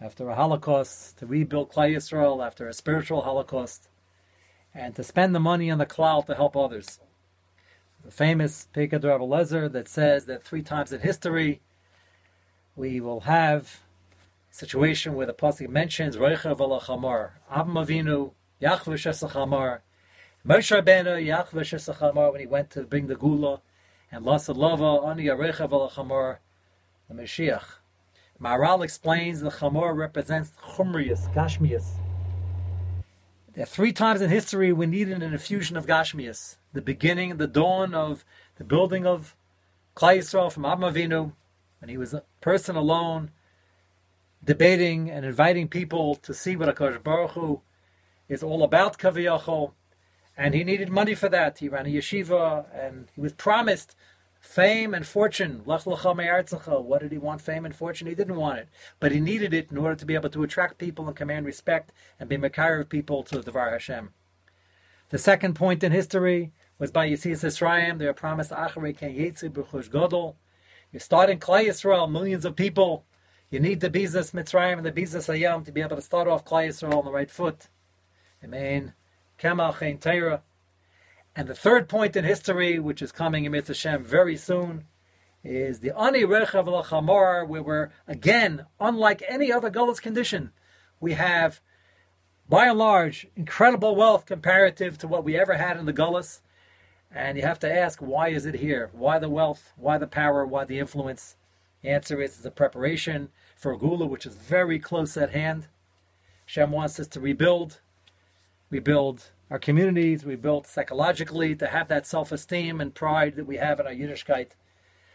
after 0.00 0.28
a 0.28 0.34
Holocaust, 0.34 1.18
to 1.18 1.26
rebuild 1.26 1.70
Klal 1.70 1.94
Yisrael 1.94 2.44
after 2.44 2.68
a 2.68 2.72
spiritual 2.72 3.22
Holocaust, 3.22 3.88
and 4.74 4.94
to 4.96 5.02
spend 5.02 5.34
the 5.34 5.40
money 5.40 5.70
on 5.70 5.78
the 5.78 5.86
Klal 5.86 6.24
to 6.26 6.34
help 6.34 6.56
others. 6.56 7.00
The 8.04 8.10
famous 8.10 8.68
Pekad 8.74 9.04
Rabbi 9.04 9.24
Lezer 9.24 9.70
that 9.72 9.88
says 9.88 10.24
that 10.26 10.42
three 10.42 10.62
times 10.62 10.92
in 10.92 11.00
history 11.00 11.60
we 12.80 12.98
will 12.98 13.20
have 13.20 13.80
a 14.50 14.54
situation 14.54 15.14
where 15.14 15.26
the 15.26 15.34
pasuk 15.34 15.68
mentions 15.68 16.16
Reichav 16.16 16.56
Alachamar, 16.56 17.32
Abam 17.52 17.74
Avinu, 17.74 18.32
Yachvish 18.60 19.06
Esachamar, 19.06 19.80
Moshe 20.48 20.82
Rabbeinu, 20.82 21.22
Yachvish 21.22 21.74
Esachamar 21.74 22.32
when 22.32 22.40
he 22.40 22.46
went 22.46 22.70
to 22.70 22.84
bring 22.84 23.06
the 23.06 23.14
Gula, 23.14 23.60
and 24.10 24.24
Lasa 24.24 24.54
Lava, 24.54 25.06
Ani 25.06 25.26
Reichav 25.26 25.68
Alachamar, 25.68 26.38
the 27.10 27.14
Mashiach. 27.14 27.64
Maharal 28.40 28.82
explains 28.82 29.40
the 29.40 29.50
Chamor 29.50 29.94
represents 29.94 30.52
Chumrius, 30.74 31.30
Gashmius. 31.34 31.84
There 33.52 33.64
are 33.64 33.66
three 33.66 33.92
times 33.92 34.22
in 34.22 34.30
history 34.30 34.72
we 34.72 34.86
needed 34.86 35.22
an 35.22 35.34
infusion 35.34 35.76
of 35.76 35.84
Gashmius. 35.84 36.56
The 36.72 36.80
beginning, 36.80 37.36
the 37.36 37.46
dawn 37.46 37.92
of 37.92 38.24
the 38.56 38.64
building 38.64 39.06
of 39.06 39.36
Klal 39.94 40.16
Yisrael 40.16 40.50
from 40.50 40.64
Abba 40.64 40.90
Avinu, 40.90 41.32
when 41.80 41.88
he 41.88 41.96
was 41.96 42.14
a 42.14 42.22
person 42.40 42.76
alone, 42.76 43.30
debating 44.44 45.10
and 45.10 45.26
inviting 45.26 45.68
people 45.68 46.14
to 46.16 46.32
see 46.32 46.56
what 46.56 46.74
Akash 46.74 47.02
Baruch 47.02 47.32
Hu 47.32 47.60
is 48.28 48.42
all 48.42 48.62
about, 48.62 48.98
Kaviyachol, 48.98 49.72
and 50.36 50.54
he 50.54 50.64
needed 50.64 50.88
money 50.88 51.14
for 51.14 51.28
that. 51.28 51.58
He 51.58 51.68
ran 51.68 51.86
a 51.86 51.90
yeshiva, 51.90 52.66
and 52.72 53.08
he 53.14 53.20
was 53.20 53.32
promised 53.32 53.96
Fame 54.40 54.94
and 54.94 55.06
fortune. 55.06 55.60
What 55.64 55.84
did 57.00 57.12
he 57.12 57.18
want? 57.18 57.42
Fame 57.42 57.66
and 57.66 57.76
fortune? 57.76 58.06
He 58.06 58.14
didn't 58.14 58.36
want 58.36 58.58
it. 58.58 58.68
But 58.98 59.12
he 59.12 59.20
needed 59.20 59.52
it 59.52 59.70
in 59.70 59.76
order 59.76 59.94
to 59.94 60.06
be 60.06 60.14
able 60.14 60.30
to 60.30 60.42
attract 60.42 60.78
people 60.78 61.06
and 61.06 61.14
command 61.14 61.44
respect 61.44 61.92
and 62.18 62.28
be 62.28 62.38
Makar 62.38 62.80
of 62.80 62.88
people 62.88 63.22
to 63.24 63.36
the 63.36 63.42
Devar 63.42 63.70
Hashem. 63.70 64.10
The 65.10 65.18
second 65.18 65.54
point 65.54 65.84
in 65.84 65.92
history 65.92 66.52
was 66.78 66.90
by 66.90 67.08
Yisrael 67.10 67.32
Yisrael. 67.32 67.98
They 67.98 68.06
were 68.06 68.14
promised 68.14 68.50
Acharei 68.50 68.96
Ken 68.96 69.14
Yetzi 69.14 69.50
B'chush 69.50 69.90
Godol. 69.90 70.36
You're 70.92 71.00
starting 71.00 71.38
Klal 71.38 71.66
Yisrael, 71.66 72.10
millions 72.10 72.44
of 72.44 72.56
people. 72.56 73.04
You 73.48 73.60
need 73.60 73.80
the 73.80 73.90
business 73.90 74.32
Mitzrayim 74.32 74.78
and 74.78 74.86
the 74.86 74.90
business 74.90 75.28
Ayam 75.28 75.64
to 75.64 75.72
be 75.72 75.80
able 75.80 75.96
to 75.96 76.02
start 76.02 76.26
off 76.26 76.44
Klal 76.44 76.68
Yisrael 76.68 76.98
on 76.98 77.04
the 77.04 77.12
right 77.12 77.30
foot. 77.30 77.68
Amen. 78.42 78.94
Kemal 79.38 79.74
Chen 79.78 79.98
Teira. 79.98 80.40
And 81.36 81.46
the 81.46 81.54
third 81.54 81.88
point 81.88 82.16
in 82.16 82.24
history, 82.24 82.80
which 82.80 83.02
is 83.02 83.12
coming 83.12 83.44
in 83.44 83.52
Hashem 83.54 84.04
very 84.04 84.36
soon, 84.36 84.84
is 85.44 85.78
the 85.78 85.96
Ani 85.96 86.22
Rechav 86.22 86.66
Lachamor, 86.66 87.46
where 87.46 87.62
we're, 87.62 87.90
again, 88.08 88.66
unlike 88.80 89.22
any 89.28 89.52
other 89.52 89.70
Gullus 89.70 90.02
condition, 90.02 90.50
we 90.98 91.12
have, 91.12 91.60
by 92.48 92.66
and 92.66 92.78
large, 92.78 93.28
incredible 93.36 93.94
wealth 93.94 94.26
comparative 94.26 94.98
to 94.98 95.08
what 95.08 95.22
we 95.22 95.38
ever 95.38 95.54
had 95.54 95.76
in 95.76 95.86
the 95.86 95.92
Gullus. 95.92 96.40
And 97.12 97.36
you 97.36 97.42
have 97.42 97.58
to 97.60 97.72
ask, 97.72 98.00
why 98.00 98.28
is 98.28 98.46
it 98.46 98.56
here? 98.56 98.90
Why 98.92 99.18
the 99.18 99.28
wealth? 99.28 99.72
Why 99.76 99.98
the 99.98 100.06
power? 100.06 100.46
Why 100.46 100.64
the 100.64 100.78
influence? 100.78 101.36
The 101.82 101.90
answer 101.90 102.20
is 102.22 102.44
a 102.44 102.50
preparation 102.50 103.30
for 103.56 103.76
Gula, 103.76 104.06
which 104.06 104.26
is 104.26 104.34
very 104.34 104.78
close 104.78 105.16
at 105.16 105.30
hand. 105.30 105.66
Shem 106.46 106.70
wants 106.70 107.00
us 107.00 107.08
to 107.08 107.20
rebuild, 107.20 107.80
rebuild 108.70 109.30
our 109.50 109.58
communities 109.58 110.24
we 110.24 110.36
built 110.36 110.66
psychologically 110.66 111.56
to 111.56 111.66
have 111.66 111.88
that 111.88 112.06
self-esteem 112.06 112.80
and 112.80 112.94
pride 112.94 113.34
that 113.34 113.46
we 113.46 113.56
have 113.56 113.80
in 113.80 113.86
our 113.86 113.92
Yiddishkeit. 113.92 114.50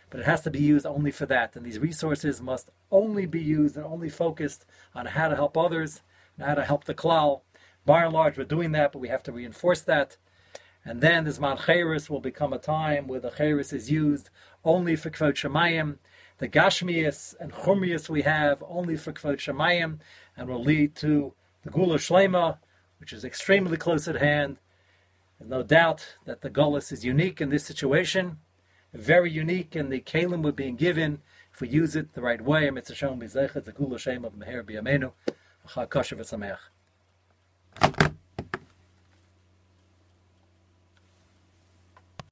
But 0.10 0.20
it 0.20 0.26
has 0.26 0.42
to 0.42 0.52
be 0.52 0.60
used 0.60 0.86
only 0.86 1.12
for 1.12 1.26
that. 1.28 1.56
And 1.56 1.66
these 1.66 1.80
resources 1.80 2.42
must 2.42 2.70
only 2.92 3.26
be 3.26 3.42
used 3.42 3.78
and 3.78 3.86
only 3.86 4.10
focused 4.10 4.66
on 4.94 5.06
how 5.06 5.30
to 5.30 5.36
help 5.36 5.58
others 5.58 6.02
and 6.38 6.46
how 6.46 6.56
to 6.56 6.66
help 6.66 6.84
the 6.84 6.94
klal. 6.94 7.42
By 7.86 8.04
and 8.04 8.14
large, 8.14 8.38
we're 8.38 8.44
doing 8.44 8.74
that, 8.74 8.92
but 8.92 9.00
we 9.00 9.08
have 9.08 9.24
to 9.24 9.32
reinforce 9.32 9.82
that. 9.82 10.18
And 10.88 11.02
then 11.02 11.24
this 11.24 11.40
Man 11.40 11.58
Cheres 11.58 12.10
will 12.12 12.20
become 12.20 12.54
a 12.54 12.60
time 12.60 13.08
where 13.08 13.20
the 13.20 13.32
Cheres 13.32 13.74
is 13.74 13.90
used 13.90 14.30
only 14.64 14.96
for 14.96 15.10
Kvot 15.10 15.34
Shemayim. 15.34 15.98
The 16.38 16.48
Gashmias 16.48 17.34
and 17.40 17.52
Chumrias 17.52 18.08
we 18.08 18.22
have 18.22 18.64
only 18.68 18.96
for 18.96 19.12
Kvot 19.12 19.38
Shemayim 19.38 20.00
and 20.38 20.48
will 20.48 20.62
lead 20.62 20.96
to 20.98 21.34
the 21.64 21.72
Gula 21.72 21.98
Shlema, 21.98 22.60
which 23.00 23.12
is 23.12 23.26
extremely 23.26 23.78
close 23.78 24.08
at 24.08 24.18
hand. 24.18 24.58
There's 25.40 25.50
no 25.50 25.64
doubt 25.64 26.18
that 26.26 26.42
the 26.42 26.52
Gullus 26.52 26.92
is 26.92 27.04
unique 27.04 27.42
in 27.42 27.50
this 27.50 27.66
situation, 27.66 28.38
very 28.94 29.32
unique 29.32 29.76
in 29.76 29.90
the 29.90 30.00
Kalim 30.00 30.44
we're 30.44 30.52
being 30.52 30.76
given. 30.76 31.22
If 31.52 31.62
we 31.62 31.68
use 31.68 31.96
it 31.96 32.14
the 32.14 32.22
right 32.22 32.42
way, 32.42 32.70
Mitzvah 32.70 32.96
Shalom 32.96 33.20
B'Zechet, 33.20 33.66
the 33.66 33.72
Gula 33.72 33.98
Shem 33.98 34.24
of 34.24 34.34
Meher 34.34 34.64
B'Yamenu, 34.64 35.14
Chag 35.70 35.90
Kosher 35.90 36.16
V'Sameach. 36.16 36.75